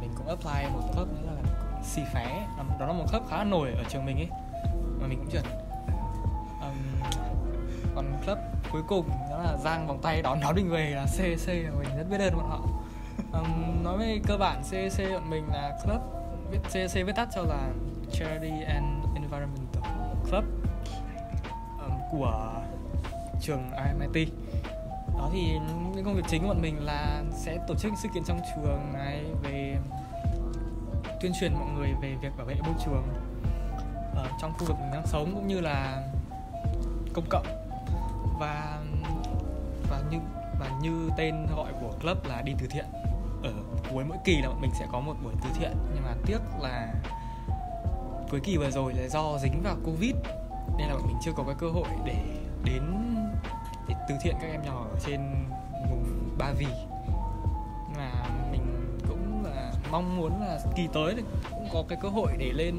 Mình 0.01 0.11
cũng 0.17 0.27
apply 0.29 0.75
một 0.75 0.81
club 0.95 1.09
nữa 1.09 1.31
là 1.37 1.51
xì 1.83 2.03
phé 2.15 2.47
đó 2.81 2.87
là 2.87 2.93
một 2.93 3.05
club 3.11 3.23
khá 3.31 3.45
nổi 3.45 3.71
ở 3.71 3.85
trường 3.89 4.07
mình 4.07 4.17
ấy. 4.17 4.29
Mà 5.01 5.07
mình 5.07 5.19
cũng 5.19 5.31
trượt 5.31 5.45
còn 8.01 8.23
club 8.27 8.39
cuối 8.73 8.83
cùng 8.89 9.09
đó 9.31 9.43
là 9.43 9.57
giang 9.57 9.87
vòng 9.87 9.99
tay 10.03 10.23
đón 10.23 10.41
đón 10.41 10.55
mình 10.55 10.71
về 10.71 10.91
là 10.91 11.07
CC 11.07 11.49
mình 11.49 11.97
rất 11.97 12.07
biết 12.11 12.21
ơn 12.21 12.37
bọn 12.37 12.49
họ. 12.49 12.61
Um, 13.33 13.85
nói 13.85 13.99
về 13.99 14.21
cơ 14.27 14.37
bản 14.37 14.63
CC 14.63 14.99
bọn 15.13 15.31
mình 15.31 15.45
là 15.53 15.79
club 15.85 16.01
viết 16.51 16.59
CC 16.69 17.07
viết 17.07 17.13
tắt 17.17 17.29
cho 17.35 17.43
là 17.43 17.69
Charity 18.13 18.63
and 18.67 18.87
Environmental 19.15 19.83
Club 20.31 20.45
um, 21.79 21.93
của 22.11 22.53
trường 23.41 23.71
RMIT 23.71 24.29
đó 25.19 25.31
thì 25.33 25.59
những 25.95 26.05
công 26.05 26.15
việc 26.15 26.25
chính 26.29 26.43
của 26.43 26.49
bọn 26.49 26.63
mình 26.63 26.85
là 26.85 27.23
sẽ 27.33 27.59
tổ 27.69 27.75
chức 27.75 27.93
sự 28.03 28.09
kiện 28.15 28.25
trong 28.25 28.41
trường 28.55 28.93
này 28.93 29.25
về 29.43 29.77
tuyên 31.21 31.33
truyền 31.41 31.55
mọi 31.55 31.69
người 31.77 31.89
về 32.03 32.17
việc 32.23 32.31
bảo 32.37 32.47
vệ 32.47 32.55
môi 32.55 32.75
trường 32.85 33.03
ở 34.15 34.29
trong 34.41 34.53
khu 34.53 34.65
vực 34.65 34.77
mình 34.81 34.91
đang 34.93 35.07
sống 35.07 35.33
cũng 35.35 35.49
như 35.49 35.61
là 35.61 36.03
công 37.15 37.25
cộng 37.31 37.70
và 38.41 38.79
và 39.91 40.03
như 40.11 40.19
và 40.61 40.71
như 40.83 41.11
tên 41.17 41.47
gọi 41.57 41.73
của 41.81 41.93
club 42.01 42.19
là 42.27 42.43
đi 42.43 42.53
từ 42.59 42.67
thiện. 42.67 42.85
Ở 43.43 43.53
cuối 43.91 44.05
mỗi 44.05 44.19
kỳ 44.25 44.41
là 44.43 44.49
bọn 44.49 44.61
mình 44.61 44.71
sẽ 44.79 44.87
có 44.93 45.01
một 45.01 45.15
buổi 45.25 45.33
từ 45.45 45.51
thiện. 45.55 45.73
Nhưng 45.95 46.05
mà 46.05 46.15
tiếc 46.27 46.39
là 46.61 46.95
cuối 48.31 48.41
kỳ 48.41 48.57
vừa 48.57 48.71
rồi 48.71 48.95
là 48.95 49.09
do 49.09 49.39
dính 49.39 49.63
vào 49.63 49.77
covid, 49.85 50.15
nên 50.79 50.89
là 50.89 50.95
bọn 50.95 51.07
mình 51.07 51.17
chưa 51.25 51.33
có 51.37 51.45
cái 51.47 51.55
cơ 51.59 51.67
hội 51.69 51.89
để 52.05 52.17
đến, 52.65 52.83
để 53.89 53.95
từ 54.09 54.15
thiện 54.23 54.35
các 54.41 54.49
em 54.49 54.63
nhỏ 54.63 54.87
ở 54.93 54.99
trên 55.07 55.21
vùng 55.91 56.31
Ba 56.39 56.53
Vì. 56.59 56.67
Mà 57.97 58.13
mình 58.53 58.97
cũng 59.09 59.45
là 59.45 59.73
mong 59.91 60.17
muốn 60.17 60.41
là 60.41 60.61
kỳ 60.77 60.89
tới 60.93 61.15
thì 61.17 61.23
cũng 61.51 61.69
có 61.73 61.85
cái 61.89 61.99
cơ 62.03 62.09
hội 62.09 62.33
để 62.39 62.53
lên 62.53 62.75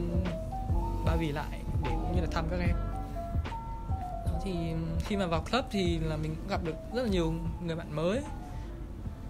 Ba 1.06 1.16
Vì 1.16 1.32
lại, 1.32 1.60
để 1.84 1.90
cũng 1.90 2.16
như 2.16 2.22
là 2.22 2.28
thăm 2.32 2.46
các 2.52 2.60
em 2.60 2.91
thì 4.44 4.74
khi 5.00 5.18
mà 5.18 5.28
vào 5.28 5.44
club 5.52 5.66
thì 5.72 6.00
là 6.00 6.18
mình 6.18 6.36
cũng 6.36 6.48
gặp 6.48 6.64
được 6.64 6.76
rất 6.94 7.04
là 7.04 7.10
nhiều 7.10 7.34
người 7.66 7.76
bạn 7.76 7.96
mới. 7.96 8.22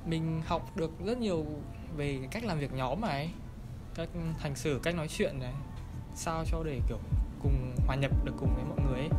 Mình 0.06 0.41
học 0.47 0.78
được 0.78 0.91
rất 1.06 1.17
nhiều 1.17 1.45
về 1.95 2.19
cách 2.32 2.43
làm 2.43 2.60
việc 2.60 2.74
nhóm 2.74 3.02
này, 3.02 3.30
cách 3.95 4.10
hành 4.39 4.56
xử, 4.56 4.80
cách 4.84 4.95
nói 4.95 5.08
chuyện 5.08 5.39
này, 5.39 5.54
sao 6.15 6.43
cho 6.45 6.63
để, 6.63 6.80
kiểu, 6.88 6.97
cùng 7.43 7.76
hòa 7.88 7.95
nhập 7.95 8.12
được 8.26 8.34
cùng 8.39 8.56
với 8.56 8.63
mọi 8.63 8.80
người 8.88 9.00
ấy. 9.00 9.10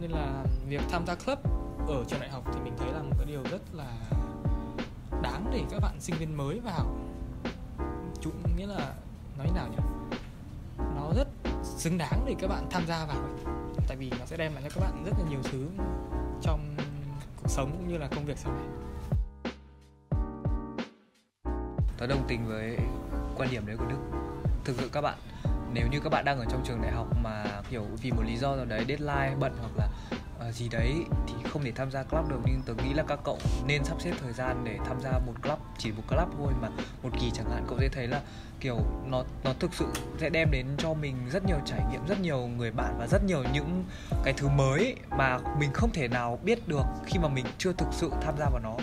Nên 0.00 0.10
là 0.10 0.44
việc 0.68 0.80
tham 0.90 1.06
gia 1.06 1.14
club 1.14 1.38
ở 1.88 2.04
trường 2.08 2.20
đại 2.20 2.30
học 2.30 2.44
thì 2.54 2.60
mình 2.64 2.74
thấy 2.78 2.92
là 2.92 3.02
một 3.02 3.12
cái 3.18 3.26
điều 3.26 3.42
rất 3.42 3.62
là 3.74 3.92
đáng 5.22 5.50
để 5.52 5.62
các 5.70 5.78
bạn 5.82 6.00
sinh 6.00 6.16
viên 6.18 6.36
mới 6.36 6.60
vào. 6.60 6.96
Chúng 8.20 8.42
nghĩa 8.56 8.66
là 8.66 8.94
nói 9.38 9.46
nào 9.54 9.68
nhỉ? 9.68 10.07
Xứng 11.78 11.98
đáng 11.98 12.24
để 12.26 12.34
các 12.38 12.48
bạn 12.48 12.66
tham 12.70 12.86
gia 12.86 13.06
vào 13.06 13.22
tại 13.88 13.96
vì 13.96 14.10
nó 14.10 14.26
sẽ 14.26 14.36
đem 14.36 14.54
lại 14.54 14.62
cho 14.62 14.70
các 14.74 14.80
bạn 14.80 15.04
rất 15.04 15.12
là 15.18 15.30
nhiều 15.30 15.40
thứ 15.44 15.68
trong 16.42 16.76
cuộc 17.36 17.48
sống 17.48 17.70
cũng 17.70 17.88
như 17.88 17.98
là 17.98 18.08
công 18.08 18.24
việc 18.24 18.38
sau 18.38 18.52
này. 18.52 18.64
Tớ 21.98 22.06
đồng 22.06 22.24
tình 22.28 22.46
với 22.48 22.78
quan 23.36 23.50
điểm 23.50 23.66
đấy 23.66 23.76
của 23.76 23.86
đức. 23.86 23.98
Thực 24.64 24.76
sự 24.78 24.90
các 24.92 25.00
bạn, 25.00 25.18
nếu 25.72 25.88
như 25.92 26.00
các 26.00 26.10
bạn 26.10 26.24
đang 26.24 26.38
ở 26.38 26.44
trong 26.50 26.64
trường 26.64 26.82
đại 26.82 26.92
học 26.92 27.06
mà 27.22 27.62
kiểu 27.70 27.84
vì 28.02 28.10
một 28.10 28.22
lý 28.26 28.36
do 28.36 28.56
nào 28.56 28.64
đấy, 28.64 28.84
deadline 28.88 29.34
bận 29.40 29.52
hoặc 29.60 29.72
là 29.76 29.88
uh, 30.48 30.54
gì 30.54 30.68
đấy 30.68 31.04
thì 31.26 31.34
không 31.50 31.64
thể 31.64 31.72
tham 31.72 31.90
gia 31.90 32.02
club 32.02 32.28
được. 32.28 32.40
Nhưng 32.44 32.62
tớ 32.66 32.74
nghĩ 32.74 32.94
là 32.94 33.02
các 33.08 33.18
cậu 33.24 33.38
nên 33.66 33.84
sắp 33.84 34.00
xếp 34.00 34.12
thời 34.20 34.32
gian 34.32 34.64
để 34.64 34.78
tham 34.86 35.00
gia 35.00 35.10
một 35.10 35.34
club 35.42 35.58
chỉ 35.78 35.92
một 35.92 36.02
club 36.08 36.28
thôi 36.38 36.52
mà 36.60 36.68
một 37.02 37.10
kỳ 37.20 37.30
chẳng 37.30 37.50
hạn. 37.50 37.64
Cậu 37.68 37.78
sẽ 37.80 37.88
thấy 37.88 38.06
là 38.06 38.20
kiểu 38.60 38.78
nó 39.06 39.24
nó 39.44 39.52
thực 39.60 39.74
sự 39.74 39.86
sẽ 40.18 40.30
đem 40.30 40.50
đến 40.50 40.66
cho 40.78 40.94
mình 40.94 41.16
rất 41.32 41.44
nhiều 41.44 41.58
trải 41.66 41.80
nghiệm 41.90 42.06
rất 42.06 42.20
nhiều 42.20 42.38
người 42.38 42.70
bạn 42.70 42.94
và 42.98 43.06
rất 43.06 43.24
nhiều 43.24 43.44
những 43.52 43.84
cái 44.24 44.34
thứ 44.36 44.48
mới 44.48 44.96
mà 45.10 45.38
mình 45.58 45.72
không 45.72 45.90
thể 45.92 46.08
nào 46.08 46.38
biết 46.44 46.68
được 46.68 46.84
khi 47.06 47.18
mà 47.18 47.28
mình 47.28 47.46
chưa 47.58 47.72
thực 47.72 47.88
sự 47.92 48.10
tham 48.22 48.34
gia 48.38 48.48
vào 48.50 48.60
nó. 48.62 48.74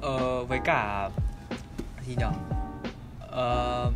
Ờ, 0.00 0.44
với 0.44 0.58
cả 0.64 1.10
gì 2.06 2.16
nhở? 2.18 2.30
Ờ, 3.20 3.90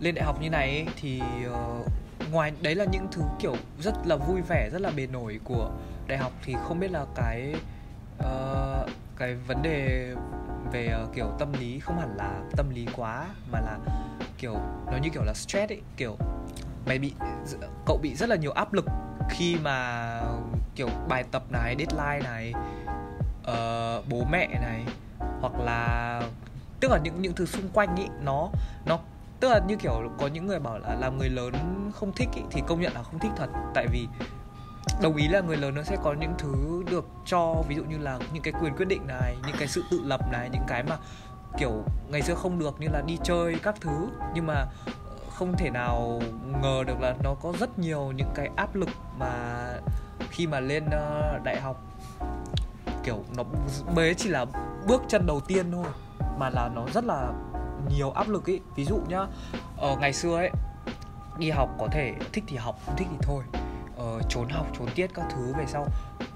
lên 0.00 0.14
đại 0.14 0.24
học 0.24 0.40
như 0.40 0.50
này 0.50 0.86
thì 0.96 1.22
uh, 1.50 1.86
ngoài 2.32 2.52
đấy 2.62 2.74
là 2.74 2.84
những 2.84 3.06
thứ 3.12 3.22
kiểu 3.38 3.54
rất 3.80 3.94
là 4.04 4.16
vui 4.16 4.40
vẻ 4.40 4.70
rất 4.72 4.80
là 4.80 4.90
bề 4.90 5.06
nổi 5.06 5.40
của 5.44 5.70
đại 6.06 6.18
học. 6.18 6.32
Thì 6.44 6.54
không 6.64 6.80
biết 6.80 6.90
là 6.90 7.04
cái 7.14 7.54
uh, 8.18 8.90
cái 9.16 9.34
vấn 9.34 9.62
đề 9.62 10.14
về 10.72 10.94
uh, 11.04 11.14
kiểu 11.14 11.26
tâm 11.38 11.52
lý 11.52 11.80
không 11.80 11.98
hẳn 11.98 12.16
là 12.16 12.40
tâm 12.56 12.70
lý 12.70 12.86
quá 12.96 13.26
mà 13.52 13.60
là 13.60 13.78
kiểu 14.38 14.54
nó 14.86 14.98
như 15.02 15.08
kiểu 15.14 15.22
là 15.22 15.34
stress 15.34 15.72
ấy 15.72 15.80
kiểu 15.96 16.16
mày 16.86 16.98
bị 16.98 17.14
cậu 17.86 17.98
bị 18.02 18.14
rất 18.14 18.28
là 18.28 18.36
nhiều 18.36 18.52
áp 18.52 18.72
lực 18.72 18.84
khi 19.30 19.56
mà 19.62 20.20
kiểu 20.74 20.88
bài 21.08 21.24
tập 21.30 21.42
này 21.50 21.76
deadline 21.78 22.28
này 22.30 22.52
uh, 23.40 24.08
bố 24.08 24.24
mẹ 24.30 24.48
này 24.60 24.84
hoặc 25.40 25.52
là 25.58 26.22
tức 26.80 26.90
là 26.90 26.98
những 26.98 27.22
những 27.22 27.34
thứ 27.34 27.46
xung 27.46 27.68
quanh 27.68 27.96
ý 27.96 28.04
nó 28.22 28.48
nó 28.84 28.98
tức 29.40 29.48
là 29.48 29.60
như 29.66 29.76
kiểu 29.76 29.92
có 30.18 30.26
những 30.26 30.46
người 30.46 30.58
bảo 30.58 30.78
là 30.78 30.94
làm 30.94 31.18
người 31.18 31.28
lớn 31.28 31.52
không 31.94 32.12
thích 32.12 32.28
ý, 32.34 32.42
thì 32.50 32.62
công 32.66 32.80
nhận 32.80 32.92
là 32.94 33.02
không 33.02 33.18
thích 33.18 33.32
thật. 33.36 33.50
Tại 33.74 33.86
vì 33.92 34.08
đồng 35.02 35.16
ý 35.16 35.28
là 35.28 35.40
người 35.40 35.56
lớn 35.56 35.74
nó 35.74 35.82
sẽ 35.82 35.96
có 36.02 36.12
những 36.12 36.34
thứ 36.38 36.82
được 36.90 37.06
cho 37.24 37.54
ví 37.68 37.76
dụ 37.76 37.84
như 37.84 37.98
là 37.98 38.18
những 38.32 38.42
cái 38.42 38.52
quyền 38.60 38.76
quyết 38.76 38.88
định 38.88 39.06
này 39.06 39.36
những 39.46 39.56
cái 39.58 39.68
sự 39.68 39.84
tự 39.90 40.00
lập 40.04 40.20
này 40.32 40.48
những 40.52 40.62
cái 40.68 40.82
mà 40.82 40.96
kiểu 41.58 41.72
ngày 42.08 42.22
xưa 42.22 42.34
không 42.34 42.58
được 42.58 42.80
như 42.80 42.88
là 42.88 43.02
đi 43.06 43.18
chơi 43.24 43.56
các 43.62 43.74
thứ. 43.80 44.08
Nhưng 44.34 44.46
mà 44.46 44.66
không 45.30 45.56
thể 45.56 45.70
nào 45.70 46.20
ngờ 46.62 46.84
được 46.86 47.00
là 47.00 47.14
nó 47.24 47.34
có 47.34 47.52
rất 47.58 47.78
nhiều 47.78 48.12
những 48.12 48.30
cái 48.34 48.50
áp 48.56 48.74
lực 48.74 48.88
mà 49.18 49.32
khi 50.30 50.46
mà 50.46 50.60
lên 50.60 50.84
ờ, 50.90 51.38
đại 51.44 51.60
học. 51.60 51.82
Kiểu 53.04 53.24
nó 53.36 53.44
bế 53.94 54.14
chỉ 54.14 54.28
là 54.28 54.46
bước 54.86 55.02
chân 55.08 55.26
đầu 55.26 55.40
tiên 55.40 55.72
thôi 55.72 55.86
mà 56.38 56.50
là 56.50 56.70
nó 56.74 56.84
rất 56.94 57.04
là 57.04 57.32
nhiều 57.88 58.10
áp 58.10 58.28
lực 58.28 58.46
ý. 58.46 58.60
Ví 58.76 58.84
dụ 58.84 58.96
nhá 59.08 59.26
ở 59.76 59.96
ngày 60.00 60.12
xưa 60.12 60.36
ấy 60.36 60.50
đi 61.38 61.50
học 61.50 61.68
có 61.78 61.88
thể 61.92 62.14
thích 62.32 62.44
thì 62.46 62.56
học 62.56 62.80
không 62.86 62.96
thích 62.96 63.08
thì 63.10 63.16
thôi. 63.22 63.44
Ờ, 63.96 64.20
trốn 64.28 64.48
học 64.48 64.66
trốn 64.78 64.88
tiết 64.94 65.10
các 65.14 65.24
thứ 65.30 65.52
về 65.58 65.64
sau 65.66 65.86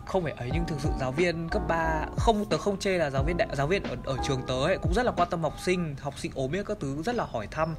không 0.06 0.22
phải 0.22 0.32
ấy 0.32 0.50
nhưng 0.52 0.64
thực 0.66 0.80
sự 0.80 0.88
giáo 1.00 1.12
viên 1.12 1.48
cấp 1.48 1.62
3 1.68 2.06
không 2.16 2.44
tớ 2.44 2.58
không 2.58 2.78
chê 2.78 2.98
là 2.98 3.10
giáo 3.10 3.22
viên 3.22 3.36
đại 3.36 3.48
giáo 3.52 3.66
viên 3.66 3.82
ở, 3.82 3.96
ở 4.04 4.16
trường 4.24 4.42
tớ 4.46 4.64
ấy 4.64 4.78
cũng 4.82 4.94
rất 4.94 5.02
là 5.02 5.12
quan 5.12 5.28
tâm 5.30 5.42
học 5.42 5.54
sinh 5.60 5.96
học 6.00 6.18
sinh 6.18 6.32
ốm 6.34 6.50
biết 6.50 6.66
các 6.66 6.76
thứ 6.80 7.02
rất 7.02 7.14
là 7.14 7.24
hỏi 7.24 7.46
thăm. 7.50 7.74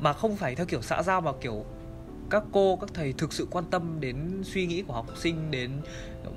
Mà 0.00 0.12
không 0.12 0.36
phải 0.36 0.54
theo 0.54 0.66
kiểu 0.66 0.82
xã 0.82 1.02
giao 1.02 1.20
mà 1.20 1.32
kiểu 1.40 1.64
các 2.30 2.42
cô 2.52 2.76
các 2.76 2.90
thầy 2.94 3.12
thực 3.12 3.32
sự 3.32 3.48
quan 3.50 3.64
tâm 3.70 4.00
đến 4.00 4.42
suy 4.44 4.66
nghĩ 4.66 4.82
của 4.82 4.92
học 4.92 5.06
sinh 5.16 5.50
đến 5.50 5.70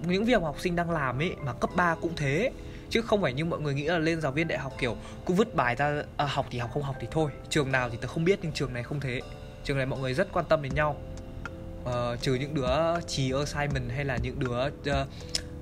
những 0.08 0.26
việc 0.26 0.42
mà 0.42 0.48
học 0.48 0.60
sinh 0.60 0.76
đang 0.76 0.92
làm 0.92 1.22
ấy 1.22 1.36
mà 1.46 1.54
cấp 1.54 1.70
3 1.76 1.96
cũng 2.02 2.14
thế 2.16 2.52
chứ 2.94 3.02
không 3.02 3.22
phải 3.22 3.34
như 3.34 3.46
mọi 3.46 3.62
người 3.62 3.74
nghĩ 3.74 3.84
là 3.84 3.98
lên 3.98 4.22
giáo 4.22 4.32
viên 4.32 4.48
đại 4.48 4.60
học 4.60 4.74
kiểu 4.78 4.96
cứ 5.26 5.34
vứt 5.34 5.56
bài 5.56 5.76
ra 5.76 6.04
à, 6.18 6.26
học 6.26 6.46
thì 6.50 6.60
học 6.60 6.70
không 6.74 6.84
học 6.84 6.96
thì 7.00 7.08
thôi. 7.12 7.32
Trường 7.50 7.72
nào 7.72 7.90
thì 7.90 7.98
tớ 8.02 8.08
không 8.08 8.26
biết 8.26 8.40
nhưng 8.42 8.52
trường 8.52 8.74
này 8.74 8.84
không 8.84 9.00
thế. 9.00 9.22
Trường 9.64 9.78
này 9.78 9.86
mọi 9.86 10.00
người 10.00 10.14
rất 10.14 10.34
quan 10.34 10.46
tâm 10.50 10.62
đến 10.62 10.76
nhau. 10.76 10.98
Uh, 11.84 12.22
trừ 12.22 12.34
những 12.34 12.54
đứa 12.54 13.00
trì 13.08 13.32
assignment 13.32 13.92
hay 13.92 14.06
là 14.06 14.18
những 14.18 14.40
đứa 14.40 14.68
uh, 14.68 15.08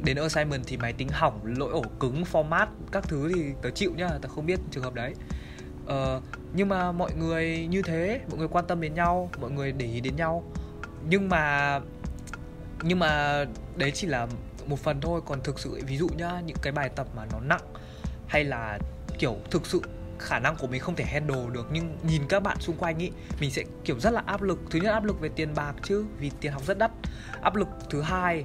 đến 0.03 0.17
assignment 0.17 0.63
thì 0.67 0.77
máy 0.77 0.93
tính 0.93 1.09
hỏng 1.09 1.39
lỗi 1.57 1.71
ổ 1.71 1.83
cứng 1.99 2.23
format 2.31 2.67
các 2.91 3.03
thứ 3.07 3.31
thì 3.35 3.43
tớ 3.61 3.69
chịu 3.69 3.93
nhá 3.97 4.09
tớ 4.21 4.29
không 4.29 4.45
biết 4.45 4.59
trường 4.71 4.83
hợp 4.83 4.93
đấy. 4.93 5.13
Uh, 5.83 6.23
nhưng 6.53 6.69
mà 6.69 6.91
mọi 6.91 7.13
người 7.13 7.67
như 7.69 7.81
thế 7.81 8.19
mọi 8.29 8.39
người 8.39 8.47
quan 8.47 8.67
tâm 8.67 8.81
đến 8.81 8.93
nhau 8.93 9.29
mọi 9.41 9.51
người 9.51 9.71
để 9.71 9.85
ý 9.85 10.01
đến 10.01 10.15
nhau. 10.15 10.43
Nhưng 11.09 11.29
mà 11.29 11.79
nhưng 12.83 12.99
mà 12.99 13.45
đấy 13.75 13.91
chỉ 13.91 14.07
là 14.07 14.27
một 14.67 14.79
phần 14.79 15.01
thôi. 15.01 15.21
Còn 15.25 15.41
thực 15.43 15.59
sự 15.59 15.81
ví 15.87 15.97
dụ 15.97 16.07
nhá 16.07 16.41
những 16.45 16.57
cái 16.61 16.73
bài 16.73 16.89
tập 16.89 17.07
mà 17.15 17.25
nó 17.31 17.39
nặng 17.39 17.73
hay 18.27 18.43
là 18.43 18.79
kiểu 19.19 19.37
thực 19.51 19.65
sự 19.65 19.81
khả 20.19 20.39
năng 20.39 20.55
của 20.55 20.67
mình 20.67 20.81
không 20.81 20.95
thể 20.95 21.05
handle 21.05 21.45
được 21.51 21.67
nhưng 21.71 21.97
nhìn 22.03 22.21
các 22.29 22.43
bạn 22.43 22.57
xung 22.59 22.77
quanh 22.77 22.97
ý 22.97 23.11
mình 23.39 23.51
sẽ 23.51 23.63
kiểu 23.83 23.99
rất 23.99 24.13
là 24.13 24.23
áp 24.25 24.41
lực. 24.41 24.59
Thứ 24.69 24.79
nhất 24.79 24.91
áp 24.91 25.03
lực 25.03 25.19
về 25.19 25.29
tiền 25.29 25.53
bạc 25.55 25.73
chứ 25.83 26.05
vì 26.19 26.31
tiền 26.41 26.51
học 26.51 26.65
rất 26.65 26.77
đắt. 26.77 26.91
Áp 27.41 27.55
lực 27.55 27.67
thứ 27.89 28.01
hai 28.01 28.43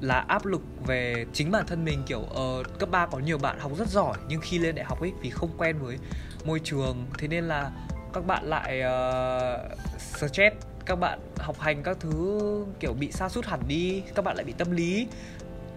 là 0.00 0.18
áp 0.28 0.46
lực 0.46 0.62
về 0.86 1.26
chính 1.32 1.50
bản 1.50 1.66
thân 1.66 1.84
mình 1.84 2.02
kiểu 2.06 2.20
uh, 2.20 2.78
cấp 2.78 2.90
3 2.90 3.06
có 3.06 3.18
nhiều 3.18 3.38
bạn 3.38 3.60
học 3.60 3.72
rất 3.78 3.88
giỏi 3.88 4.18
nhưng 4.28 4.40
khi 4.40 4.58
lên 4.58 4.74
đại 4.74 4.84
học 4.84 5.00
ấy 5.00 5.12
vì 5.20 5.30
không 5.30 5.50
quen 5.58 5.78
với 5.78 5.98
môi 6.44 6.60
trường 6.64 7.06
thế 7.18 7.28
nên 7.28 7.44
là 7.44 7.70
các 8.12 8.26
bạn 8.26 8.44
lại 8.44 8.80
uh, 8.80 9.78
stress 9.98 10.56
các 10.92 10.98
bạn 10.98 11.18
học 11.38 11.60
hành 11.60 11.82
các 11.82 11.96
thứ 12.00 12.40
kiểu 12.80 12.92
bị 12.92 13.12
sa 13.12 13.28
sút 13.28 13.46
hẳn 13.46 13.60
đi 13.68 14.02
các 14.14 14.24
bạn 14.24 14.36
lại 14.36 14.44
bị 14.44 14.52
tâm 14.52 14.70
lý. 14.70 15.06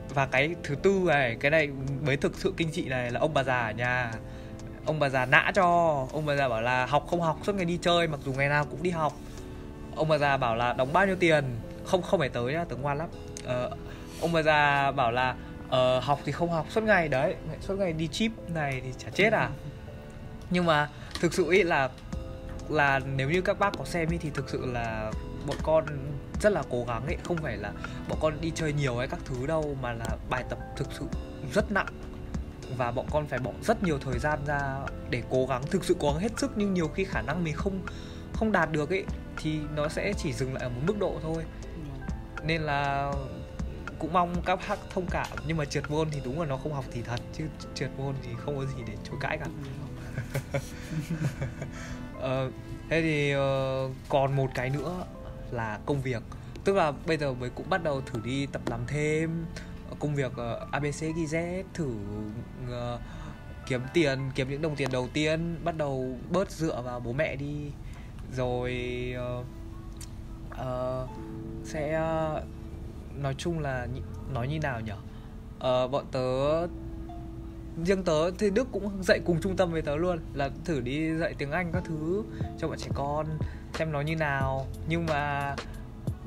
Và 0.09 0.25
cái 0.25 0.55
thứ 0.63 0.75
tư 0.75 1.01
này 1.05 1.37
cái 1.39 1.51
này 1.51 1.69
mới 2.01 2.17
thực 2.17 2.35
sự 2.35 2.53
kinh 2.57 2.71
dị 2.71 2.83
này 2.83 3.11
là 3.11 3.19
ông 3.19 3.33
bà 3.33 3.43
già 3.43 3.59
ở 3.59 3.71
nhà. 3.71 4.11
Ông 4.85 4.99
bà 4.99 5.09
già 5.09 5.25
nã 5.25 5.51
cho 5.55 5.63
ông 6.13 6.25
bà 6.25 6.35
già 6.35 6.49
bảo 6.49 6.61
là 6.61 6.85
học 6.85 7.05
không 7.09 7.21
học 7.21 7.39
suốt 7.43 7.55
ngày 7.55 7.65
đi 7.65 7.79
chơi 7.81 8.07
mặc 8.07 8.19
dù 8.25 8.33
ngày 8.33 8.49
nào 8.49 8.65
cũng 8.65 8.83
đi 8.83 8.89
học. 8.89 9.13
Ông 9.95 10.07
bà 10.07 10.17
già 10.17 10.37
bảo 10.37 10.55
là 10.55 10.73
đóng 10.73 10.93
bao 10.93 11.05
nhiêu 11.05 11.15
tiền? 11.15 11.43
Không 11.85 12.01
không 12.01 12.19
phải 12.19 12.29
tới 12.29 12.53
nhá 12.53 12.63
tớ 12.63 12.75
ngoan 12.75 12.97
lắm. 12.97 13.09
Ờ, 13.45 13.71
ông 14.21 14.31
bà 14.31 14.41
già 14.41 14.91
bảo 14.91 15.11
là 15.11 15.35
ờ, 15.69 15.99
học 15.99 16.19
thì 16.25 16.31
không 16.31 16.51
học 16.51 16.65
suốt 16.69 16.83
ngày 16.83 17.07
đấy 17.07 17.35
suốt 17.61 17.75
ngày 17.75 17.93
đi 17.93 18.07
chip 18.07 18.31
này 18.53 18.81
thì 18.83 18.89
chả 18.97 19.09
chết 19.09 19.33
à. 19.33 19.49
Nhưng 20.49 20.65
mà 20.65 20.89
thực 21.21 21.33
sự 21.33 21.51
ý 21.51 21.63
là 21.63 21.89
là 22.69 22.99
nếu 22.99 23.29
như 23.29 23.41
các 23.41 23.59
bác 23.59 23.77
có 23.77 23.85
xem 23.85 24.09
ý, 24.09 24.17
thì 24.17 24.29
thực 24.29 24.49
sự 24.49 24.65
là 24.65 25.11
bọn 25.47 25.57
con 25.63 25.85
rất 26.41 26.53
là 26.53 26.63
cố 26.69 26.83
gắng 26.87 27.05
ấy, 27.05 27.17
không 27.23 27.37
phải 27.37 27.57
là 27.57 27.71
bọn 28.09 28.17
con 28.21 28.41
đi 28.41 28.51
chơi 28.55 28.73
nhiều 28.73 28.97
hay 28.97 29.07
các 29.07 29.19
thứ 29.25 29.47
đâu, 29.47 29.77
mà 29.81 29.93
là 29.93 30.17
bài 30.29 30.43
tập 30.49 30.59
thực 30.77 30.87
sự 30.99 31.05
rất 31.53 31.71
nặng. 31.71 31.87
Và 32.77 32.91
bọn 32.91 33.05
con 33.11 33.27
phải 33.27 33.39
bỏ 33.39 33.51
rất 33.63 33.83
nhiều 33.83 33.99
thời 33.99 34.19
gian 34.19 34.39
ra 34.45 34.79
để 35.09 35.23
cố 35.29 35.45
gắng, 35.45 35.61
thực 35.71 35.83
sự 35.83 35.95
cố 35.99 36.11
gắng 36.11 36.21
hết 36.21 36.31
sức, 36.37 36.51
nhưng 36.55 36.73
nhiều 36.73 36.87
khi 36.87 37.03
khả 37.03 37.21
năng 37.21 37.43
mình 37.43 37.55
không 37.55 37.81
không 38.33 38.51
đạt 38.51 38.71
được 38.71 38.89
ấy, 38.89 39.05
thì 39.37 39.59
nó 39.75 39.87
sẽ 39.87 40.13
chỉ 40.17 40.33
dừng 40.33 40.53
lại 40.53 40.63
ở 40.63 40.69
một 40.69 40.81
mức 40.87 40.99
độ 40.99 41.19
thôi. 41.23 41.43
Nên 42.43 42.61
là 42.61 43.11
cũng 43.99 44.13
mong 44.13 44.41
các 44.45 44.59
bác 44.69 44.79
thông 44.89 45.05
cảm, 45.11 45.27
nhưng 45.47 45.57
mà 45.57 45.65
trượt 45.65 45.91
môn 45.91 46.09
thì 46.11 46.21
đúng 46.25 46.39
là 46.39 46.45
nó 46.45 46.57
không 46.57 46.73
học 46.73 46.85
thì 46.91 47.01
thật, 47.01 47.19
chứ 47.33 47.43
trượt 47.75 47.89
môn 47.97 48.15
thì 48.23 48.29
không 48.37 48.57
có 48.57 48.65
gì 48.65 48.83
để 48.87 48.93
chối 49.03 49.17
cãi 49.21 49.37
cả 49.37 49.45
ờ, 52.19 52.51
thế 52.89 53.01
thì 53.01 53.35
uh, 53.35 53.91
còn 54.09 54.35
một 54.35 54.49
cái 54.55 54.69
nữa 54.69 55.05
là 55.51 55.79
công 55.85 56.01
việc. 56.01 56.23
Tức 56.63 56.75
là 56.75 56.91
bây 56.91 57.17
giờ 57.17 57.33
mới 57.33 57.49
cũng 57.49 57.69
bắt 57.69 57.83
đầu 57.83 58.01
thử 58.01 58.19
đi 58.23 58.45
tập 58.45 58.61
làm 58.65 58.79
thêm 58.87 59.45
ờ, 59.89 59.95
công 59.99 60.15
việc 60.15 60.31
uh, 60.31 60.37
ờ, 60.37 60.67
abc 60.71 60.85
gz 60.85 61.63
thử 61.73 61.93
uh, 62.63 62.99
kiếm 63.65 63.81
tiền 63.93 64.19
kiếm 64.35 64.49
những 64.49 64.61
đồng 64.61 64.75
tiền 64.75 64.89
đầu 64.91 65.07
tiên 65.13 65.59
bắt 65.63 65.77
đầu 65.77 66.17
bớt 66.31 66.51
dựa 66.51 66.81
vào 66.81 66.99
bố 66.99 67.13
mẹ 67.13 67.35
đi. 67.35 67.71
Rồi 68.35 68.73
uh, 69.39 69.45
uh, 70.61 71.09
sẽ 71.63 72.01
uh, 72.37 72.43
nói 73.15 73.35
chung 73.37 73.59
là 73.59 73.87
nói 74.33 74.47
như 74.47 74.59
nào 74.59 74.81
nhỉ 74.81 74.91
uh, 74.91 75.91
bọn 75.91 76.05
tớ 76.11 76.67
riêng 77.83 78.03
tớ 78.03 78.31
thì 78.31 78.49
đức 78.49 78.67
cũng 78.71 79.03
dạy 79.03 79.19
cùng 79.25 79.41
trung 79.41 79.55
tâm 79.55 79.71
với 79.71 79.81
tớ 79.81 79.95
luôn 79.95 80.19
là 80.33 80.49
thử 80.65 80.79
đi 80.79 81.17
dạy 81.17 81.33
tiếng 81.37 81.51
anh 81.51 81.71
các 81.73 81.83
thứ 81.85 82.23
cho 82.59 82.67
bọn 82.67 82.77
trẻ 82.77 82.87
con 82.93 83.25
xem 83.73 83.91
nó 83.91 84.01
như 84.01 84.15
nào. 84.15 84.67
Nhưng 84.87 85.05
mà 85.05 85.55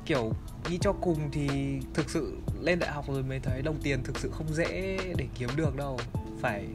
kiểu 0.05 0.31
đi 0.69 0.77
cho 0.81 0.93
cùng 0.93 1.29
thì 1.31 1.49
thực 1.93 2.09
sự 2.09 2.37
lên 2.61 2.79
đại 2.79 2.91
học 2.91 3.05
rồi 3.07 3.23
mới 3.23 3.39
thấy 3.39 3.61
đồng 3.61 3.77
tiền 3.83 4.03
thực 4.03 4.19
sự 4.19 4.29
không 4.31 4.53
dễ 4.53 4.99
để 5.17 5.27
kiếm 5.39 5.49
được 5.55 5.75
đâu. 5.75 5.99
Phải 6.41 6.65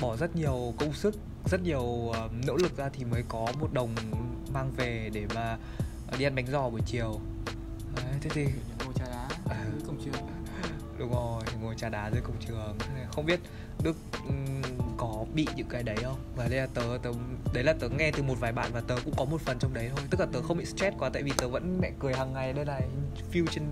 bỏ 0.00 0.16
rất 0.16 0.36
nhiều 0.36 0.74
công 0.78 0.92
sức 0.92 1.14
rất 1.44 1.62
nhiều 1.62 1.82
uh, 1.82 2.16
nỗ 2.46 2.56
lực 2.56 2.76
ra 2.76 2.88
thì 2.92 3.04
mới 3.04 3.24
có 3.28 3.46
một 3.60 3.72
đồng 3.72 3.94
mang 4.52 4.72
về 4.76 5.10
để 5.12 5.26
mà 5.34 5.58
đi 6.18 6.24
ăn 6.24 6.34
bánh 6.34 6.46
giò 6.46 6.70
buổi 6.70 6.80
chiều. 6.86 7.20
Đấy, 7.96 8.14
thế 8.20 8.30
thì 8.34 8.46
ngồi 8.84 8.94
trà 8.94 9.04
đá 9.04 9.28
à. 9.50 9.64
cổng 9.86 9.96
trường 10.04 10.14
đúng 10.98 11.12
rồi 11.12 11.42
ngồi 11.62 11.74
trà 11.74 11.88
đá 11.88 12.10
dưới 12.10 12.20
cổng 12.20 12.36
trường. 12.48 12.78
Không 13.12 13.26
biết 13.26 13.40
đức 13.82 13.96
ừ, 14.12 14.34
có 14.96 15.24
bị 15.34 15.46
những 15.56 15.68
cái 15.68 15.82
đấy 15.82 15.96
không? 16.02 16.18
Và 16.36 16.48
đây 16.48 16.60
là 16.60 16.66
tớ 16.74 16.82
tớ 17.02 17.10
đấy 17.54 17.64
là 17.64 17.72
tớ 17.72 17.88
nghe 17.88 18.10
từ 18.10 18.22
một 18.22 18.40
vài 18.40 18.52
bạn 18.52 18.70
và 18.72 18.80
tớ 18.80 18.96
cũng 19.04 19.14
có 19.16 19.24
một 19.24 19.40
phần 19.40 19.58
trong 19.58 19.74
đấy 19.74 19.90
thôi. 19.96 20.06
Tức 20.10 20.20
là 20.20 20.26
tớ 20.32 20.42
không 20.42 20.58
bị 20.58 20.64
stress 20.64 20.96
quá 20.98 21.10
tại 21.12 21.22
vì 21.22 21.32
tớ 21.36 21.48
vẫn 21.48 21.78
mẹ 21.80 21.90
cười 21.98 22.14
hàng 22.14 22.32
ngày. 22.32 22.52
Đây 22.52 22.64
này 22.64 22.82
feel 23.32 23.46
trên 23.46 23.64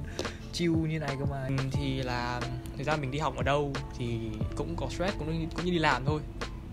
chill 0.52 0.74
như 0.74 0.98
này 0.98 1.16
cơ 1.18 1.24
mà. 1.24 1.44
Ừ, 1.48 1.54
thì 1.72 2.02
là 2.02 2.40
thời 2.76 2.85
gian 2.85 3.00
mình 3.00 3.11
đi 3.11 3.18
học 3.18 3.37
ở 3.37 3.42
đâu 3.42 3.72
thì 3.98 4.18
cũng 4.56 4.76
có 4.76 4.88
stress 4.90 5.18
cũng 5.18 5.40
như, 5.40 5.46
cũng 5.56 5.64
như 5.64 5.72
đi 5.72 5.78
làm 5.78 6.04
thôi. 6.04 6.20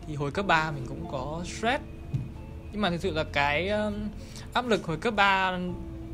Thì 0.07 0.15
hồi 0.15 0.31
cấp 0.31 0.47
3 0.47 0.71
mình 0.71 0.85
cũng 0.87 1.11
có 1.11 1.41
stress. 1.45 1.83
Nhưng 2.71 2.81
mà 2.81 2.89
thực 2.89 3.01
sự 3.01 3.11
là 3.11 3.23
cái 3.33 3.71
áp 4.53 4.67
lực 4.67 4.85
hồi 4.85 4.97
cấp 4.97 5.13
3 5.15 5.59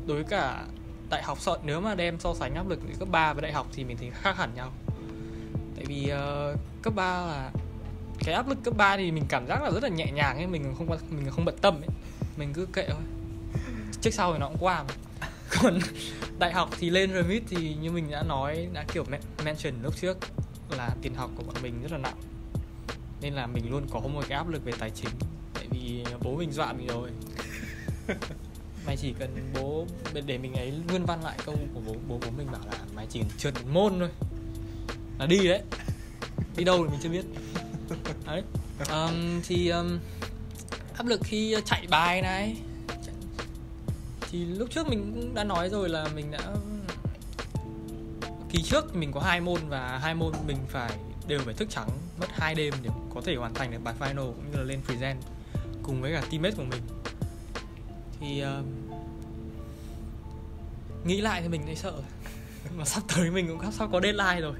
đối 0.06 0.16
với 0.16 0.24
cả 0.24 0.64
đại 1.10 1.22
học 1.22 1.40
sợ 1.40 1.58
nếu 1.64 1.80
mà 1.80 1.94
đem 1.94 2.20
so 2.20 2.34
sánh 2.34 2.54
áp 2.54 2.68
lực 2.68 2.80
cấp 2.98 3.08
3 3.10 3.32
với 3.32 3.42
đại 3.42 3.52
học 3.52 3.66
thì 3.72 3.84
mình 3.84 3.96
thấy 3.96 4.10
khác 4.10 4.36
hẳn 4.36 4.54
nhau. 4.54 4.72
Tại 5.76 5.84
vì 5.88 6.12
uh, 6.12 6.58
cấp 6.82 6.94
3 6.94 7.04
là 7.04 7.50
cái 8.18 8.34
áp 8.34 8.48
lực 8.48 8.58
cấp 8.64 8.74
3 8.76 8.96
thì 8.96 9.10
mình 9.10 9.24
cảm 9.28 9.46
giác 9.46 9.62
là 9.62 9.70
rất 9.70 9.82
là 9.82 9.88
nhẹ 9.88 10.12
nhàng 10.12 10.36
ấy 10.36 10.46
mình 10.46 10.74
không 10.78 10.88
mình 11.10 11.30
không 11.30 11.44
bận 11.44 11.56
tâm 11.60 11.74
ấy. 11.74 11.88
Mình 12.36 12.52
cứ 12.52 12.66
kệ 12.72 12.86
thôi. 12.88 13.02
Trước 14.00 14.10
sau 14.14 14.32
thì 14.32 14.38
nó 14.38 14.48
cũng 14.48 14.58
qua 14.60 14.82
mà. 14.82 14.94
Còn 15.62 15.78
đại 16.38 16.52
học 16.52 16.70
thì 16.78 16.90
lên 16.90 17.12
remit 17.12 17.42
thì 17.48 17.74
như 17.74 17.90
mình 17.90 18.10
đã 18.10 18.22
nói 18.22 18.68
đã 18.72 18.84
kiểu 18.92 19.04
mention 19.44 19.74
lúc 19.82 19.96
trước 20.00 20.18
là 20.70 20.90
tiền 21.02 21.14
học 21.14 21.30
của 21.36 21.42
bọn 21.42 21.56
mình 21.62 21.82
rất 21.82 21.92
là 21.92 21.98
nặng. 21.98 22.16
Nên 23.20 23.34
là 23.34 23.46
mình 23.46 23.70
luôn 23.70 23.86
có 23.90 24.00
một 24.00 24.24
cái 24.28 24.38
áp 24.38 24.48
lực 24.48 24.64
về 24.64 24.72
tài 24.78 24.90
chính. 24.90 25.10
Tại 25.54 25.66
vì 25.70 26.04
bố 26.22 26.36
mình 26.36 26.52
dọa 26.52 26.72
mình 26.72 26.86
rồi. 26.86 27.10
mày 28.86 28.96
chỉ 28.96 29.14
cần 29.18 29.52
bố 29.54 29.86
để 30.26 30.38
mình 30.38 30.54
ấy 30.54 30.72
nguyên 30.88 31.04
văn 31.04 31.24
lại 31.24 31.38
câu 31.46 31.54
của 31.74 31.80
bố 31.86 31.94
bố 32.08 32.18
bố 32.18 32.30
mình 32.36 32.46
bảo 32.52 32.60
là 32.66 32.78
mày 32.94 33.06
chỉ 33.10 33.22
trượt 33.38 33.54
một 33.54 33.70
môn 33.72 33.98
thôi. 33.98 34.08
Là 35.18 35.26
đi 35.26 35.48
đấy. 35.48 35.62
Đi 36.56 36.64
đâu 36.64 36.84
thì 36.84 36.90
mình 36.90 37.00
chưa 37.02 37.08
biết. 37.08 37.24
Đấy. 38.26 38.42
Um, 38.90 39.40
thì 39.44 39.68
um, 39.68 39.98
áp 40.96 41.06
lực 41.06 41.20
khi 41.24 41.56
chạy 41.64 41.86
bài 41.90 42.22
này. 42.22 42.56
Thì 44.30 44.44
lúc 44.44 44.68
trước 44.70 44.88
mình 44.88 45.12
cũng 45.14 45.34
đã 45.34 45.44
nói 45.44 45.68
rồi 45.68 45.88
là 45.88 46.08
mình 46.14 46.30
đã 46.30 46.54
kỳ 48.50 48.62
trước 48.62 48.96
mình 48.96 49.12
có 49.12 49.20
hai 49.20 49.40
môn 49.40 49.68
và 49.68 49.98
hai 49.98 50.14
môn 50.14 50.32
mình 50.46 50.56
phải 50.68 50.92
đều 51.26 51.40
phải 51.44 51.54
thức 51.54 51.68
trắng 51.70 51.88
mất 52.20 52.26
hai 52.30 52.54
đêm 52.54 52.74
để 52.82 52.90
có 53.14 53.20
thể 53.24 53.34
hoàn 53.34 53.54
thành 53.54 53.70
được 53.70 53.78
bài 53.84 53.94
final 53.98 54.32
cũng 54.32 54.50
như 54.52 54.58
là 54.58 54.64
lên 54.64 54.80
present 54.86 55.18
cùng 55.82 56.02
với 56.02 56.12
cả 56.12 56.22
teammate 56.30 56.56
của 56.56 56.64
mình 56.64 56.82
thì 58.20 58.44
uh, 58.44 58.64
nghĩ 61.06 61.20
lại 61.20 61.42
thì 61.42 61.48
mình 61.48 61.62
thấy 61.66 61.76
sợ. 61.76 61.92
Mà 62.76 62.84
sắp 62.84 63.02
tới 63.14 63.30
mình 63.30 63.48
cũng 63.48 63.72
sắp 63.72 63.88
có 63.92 64.00
deadline 64.00 64.40
rồi. 64.40 64.54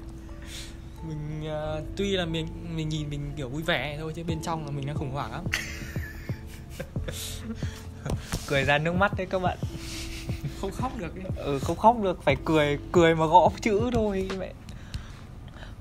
Mình 1.07 1.51
uh, 1.77 1.83
tuy 1.95 2.11
là 2.11 2.25
mình 2.25 2.47
mình 2.75 2.89
nhìn 2.89 3.09
mình 3.09 3.31
kiểu 3.37 3.49
vui 3.49 3.61
vẻ 3.61 3.97
thôi 3.99 4.13
chứ 4.15 4.23
bên 4.23 4.41
trong 4.43 4.65
là 4.65 4.71
mình 4.71 4.85
đang 4.85 4.95
khủng 4.95 5.11
hoảng 5.11 5.31
lắm. 5.31 5.45
Cười 8.47 8.63
ra 8.63 8.77
nước 8.77 8.95
mắt 8.95 9.17
đấy 9.17 9.27
các 9.29 9.39
bạn. 9.39 9.57
Không 10.61 10.71
khóc 10.71 10.97
được 10.97 11.15
ấy. 11.15 11.23
ừ 11.35 11.59
không 11.59 11.77
khóc 11.77 11.97
được 12.03 12.23
phải 12.23 12.35
cười 12.45 12.79
cười 12.91 13.15
mà 13.15 13.25
gõ 13.25 13.49
chữ 13.61 13.89
thôi 13.93 14.29
mẹ. 14.39 14.53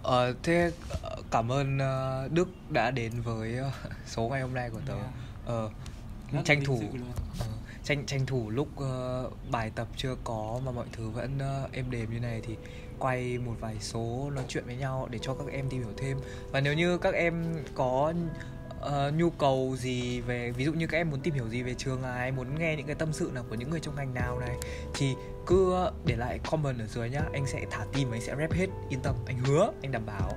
Ờ 0.02 0.34
thế 0.42 0.70
cảm 1.30 1.52
ơn 1.52 1.76
uh, 1.76 2.32
Đức 2.32 2.48
đã 2.70 2.90
đến 2.90 3.12
với 3.20 3.60
uh, 3.60 3.72
số 4.06 4.28
ngày 4.28 4.40
hôm 4.40 4.54
nay 4.54 4.70
của 4.70 4.80
tớ. 4.86 4.94
Yeah. 4.94 5.06
Ờ 5.46 5.68
Rất 6.32 6.38
là 6.38 6.42
tranh 6.44 6.64
thủ. 6.64 6.82
ờ, 7.38 7.46
tranh 7.86 8.06
tranh 8.06 8.26
thủ 8.26 8.50
lúc 8.50 8.68
uh, 8.74 9.32
bài 9.50 9.70
tập 9.74 9.88
chưa 9.96 10.16
có 10.24 10.60
mà 10.64 10.72
mọi 10.72 10.86
thứ 10.92 11.08
vẫn 11.10 11.38
uh, 11.64 11.72
êm 11.72 11.90
đềm 11.90 12.10
như 12.14 12.20
này 12.20 12.40
thì 12.46 12.56
quay 12.98 13.38
một 13.38 13.54
vài 13.60 13.76
số 13.80 14.30
nói 14.34 14.44
chuyện 14.48 14.64
với 14.66 14.76
nhau 14.76 15.08
để 15.10 15.18
cho 15.22 15.34
các 15.34 15.46
em 15.52 15.68
tìm 15.68 15.82
hiểu 15.82 15.92
thêm. 15.96 16.18
Và 16.52 16.60
nếu 16.60 16.74
như 16.74 16.98
các 16.98 17.14
em 17.14 17.64
có 17.74 18.12
uh, 18.80 19.14
nhu 19.14 19.30
cầu 19.30 19.76
gì 19.78 20.20
về 20.20 20.50
ví 20.50 20.64
dụ 20.64 20.72
như 20.72 20.86
các 20.86 20.98
em 20.98 21.10
muốn 21.10 21.20
tìm 21.20 21.34
hiểu 21.34 21.48
gì 21.48 21.62
về 21.62 21.74
trường 21.74 22.02
này 22.02 22.32
muốn 22.32 22.58
nghe 22.58 22.76
những 22.76 22.86
cái 22.86 22.94
tâm 22.94 23.12
sự 23.12 23.30
nào 23.34 23.44
của 23.48 23.54
những 23.54 23.70
người 23.70 23.80
trong 23.80 23.96
ngành 23.96 24.14
nào 24.14 24.38
này 24.38 24.56
thì 24.94 25.14
cứ 25.46 25.90
để 26.04 26.16
lại 26.16 26.38
comment 26.50 26.78
ở 26.78 26.86
dưới 26.86 27.10
nhá. 27.10 27.22
Anh 27.32 27.46
sẽ 27.46 27.64
thả 27.70 27.84
tim 27.92 28.10
anh 28.10 28.20
sẽ 28.20 28.36
rep 28.38 28.52
hết. 28.52 28.66
Yên 28.88 29.00
tâm 29.00 29.14
anh 29.26 29.38
hứa 29.38 29.72
anh 29.82 29.92
đảm 29.92 30.06
bảo 30.06 30.32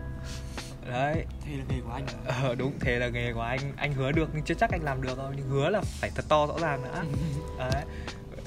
đấy. 0.90 1.26
Thế 1.46 1.52
là 1.58 1.64
nghề 1.70 1.82
của 1.82 1.92
anh. 1.92 2.06
Ờ 2.26 2.56
đúng 2.56 2.80
thế 2.80 3.00
là 3.00 3.08
nghề 3.08 3.34
của 3.34 3.42
anh. 3.42 3.60
Anh 3.78 3.94
hứa 3.94 4.12
được 4.12 4.30
nhưng 4.34 4.44
chưa 4.44 4.56
chắc 4.56 4.72
anh 4.72 4.84
làm 4.84 5.02
được 5.02 5.18
đâu 5.18 5.32
nhưng 5.36 5.50
hứa 5.50 5.70
là 5.70 5.82
phải 5.82 6.12
thật 6.16 6.26
to 6.30 6.48
rõ 6.48 6.60
ràng 6.60 6.82
nữa 6.82 7.04
đấy. 7.58 7.84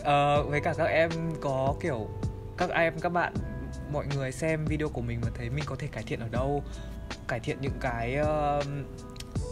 Ờ, 0.05 0.43
với 0.43 0.61
cả 0.61 0.75
các 0.79 0.85
em 0.85 1.11
có 1.41 1.75
kiểu 1.81 2.09
các 2.57 2.71
em 2.71 3.01
các 3.01 3.09
bạn 3.09 3.35
mọi 3.93 4.07
người 4.07 4.33
xem 4.33 4.65
video 4.65 4.89
của 4.89 5.01
mình 5.01 5.21
mà 5.23 5.29
thấy 5.35 5.51
mình 5.51 5.65
có 5.67 5.77
thể 5.79 5.87
cải 5.87 6.03
thiện 6.03 6.21
ở 6.21 6.29
đâu. 6.29 6.63
Cải 7.29 7.41
thiện 7.41 7.59
những 7.61 7.79
cái 7.81 8.15
ờ, 8.15 8.63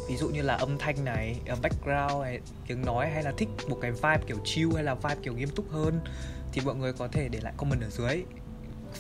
ví 0.09 0.17
dụ 0.17 0.29
như 0.29 0.43
là 0.43 0.55
âm 0.55 0.79
thanh 0.79 1.05
này 1.05 1.41
ờ, 1.47 1.57
background 1.63 2.23
này 2.23 2.41
tiếng 2.67 2.85
nói 2.85 3.11
hay 3.11 3.23
là 3.23 3.33
thích 3.37 3.49
một 3.69 3.79
cái 3.81 3.91
vibe 3.91 4.21
kiểu 4.27 4.37
chill 4.45 4.75
hay 4.75 4.85
là 4.85 4.95
vibe 4.95 5.17
kiểu 5.23 5.35
nghiêm 5.35 5.49
túc 5.49 5.71
hơn 5.71 6.01
thì 6.53 6.61
mọi 6.65 6.75
người 6.75 6.93
có 6.93 7.09
thể 7.09 7.29
để 7.29 7.39
lại 7.43 7.53
comment 7.57 7.83
ở 7.83 7.91
dưới. 7.91 8.23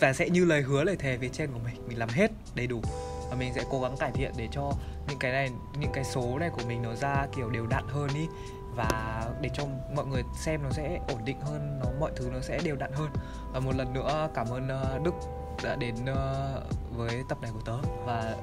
Và 0.00 0.12
sẽ 0.12 0.30
như 0.30 0.44
lời 0.44 0.62
hứa 0.62 0.84
lời 0.84 0.96
thề 0.96 1.16
về 1.16 1.28
trên 1.28 1.52
của 1.52 1.58
mình. 1.64 1.88
Mình 1.88 1.98
làm 1.98 2.08
hết 2.08 2.30
đầy 2.54 2.66
đủ 2.66 2.82
và 3.30 3.36
mình 3.36 3.54
sẽ 3.54 3.64
cố 3.70 3.80
gắng 3.80 3.96
cải 3.96 4.10
thiện 4.10 4.32
để 4.36 4.48
cho 4.52 4.72
những 5.08 5.18
cái 5.18 5.32
này, 5.32 5.50
những 5.78 5.92
cái 5.92 6.04
số 6.04 6.38
này 6.38 6.50
của 6.50 6.62
mình 6.68 6.82
nó 6.82 6.94
ra 6.94 7.26
kiểu 7.36 7.50
đều 7.50 7.66
đặn 7.66 7.84
hơn 7.88 8.08
ý. 8.14 8.28
Và 8.76 9.22
để 9.40 9.50
cho 9.54 9.64
mọi 9.94 10.06
người 10.06 10.22
xem 10.34 10.62
nó 10.62 10.70
sẽ 10.70 11.00
ổn 11.08 11.24
định 11.24 11.40
hơn, 11.40 11.80
nó, 11.84 11.90
mọi 12.00 12.10
thứ 12.16 12.30
nó 12.32 12.40
sẽ 12.40 12.60
đều 12.64 12.76
đặn 12.76 12.92
hơn. 12.92 13.10
Và 13.52 13.60
một 13.60 13.74
lần 13.76 13.92
nữa 13.92 14.28
cảm 14.34 14.50
ơn 14.50 14.68
ờ, 14.68 14.98
Đức 15.02 15.14
đã 15.64 15.76
đến 15.76 15.94
ờ, 16.06 16.62
với 16.96 17.24
tập 17.28 17.38
này 17.42 17.50
của 17.54 17.60
tớ. 17.64 17.76
Và 18.06 18.36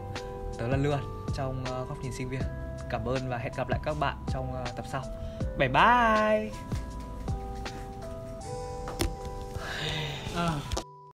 tớ 0.57 0.67
là 0.67 0.77
Lươn 0.77 0.99
trong 1.33 1.65
ờ, 1.65 1.85
góc 1.85 1.97
nhìn 2.03 2.11
sinh 2.13 2.29
viên. 2.29 2.41
Cảm 2.89 3.05
ơn 3.05 3.29
và 3.29 3.37
hẹn 3.37 3.53
gặp 3.57 3.69
lại 3.69 3.79
các 3.83 3.99
bạn 3.99 4.17
trong 4.27 4.63
tập 4.75 4.85
sau. 4.91 5.03
Bye 5.57 5.69
bye! 5.69 6.51
Ờ. 10.35 10.59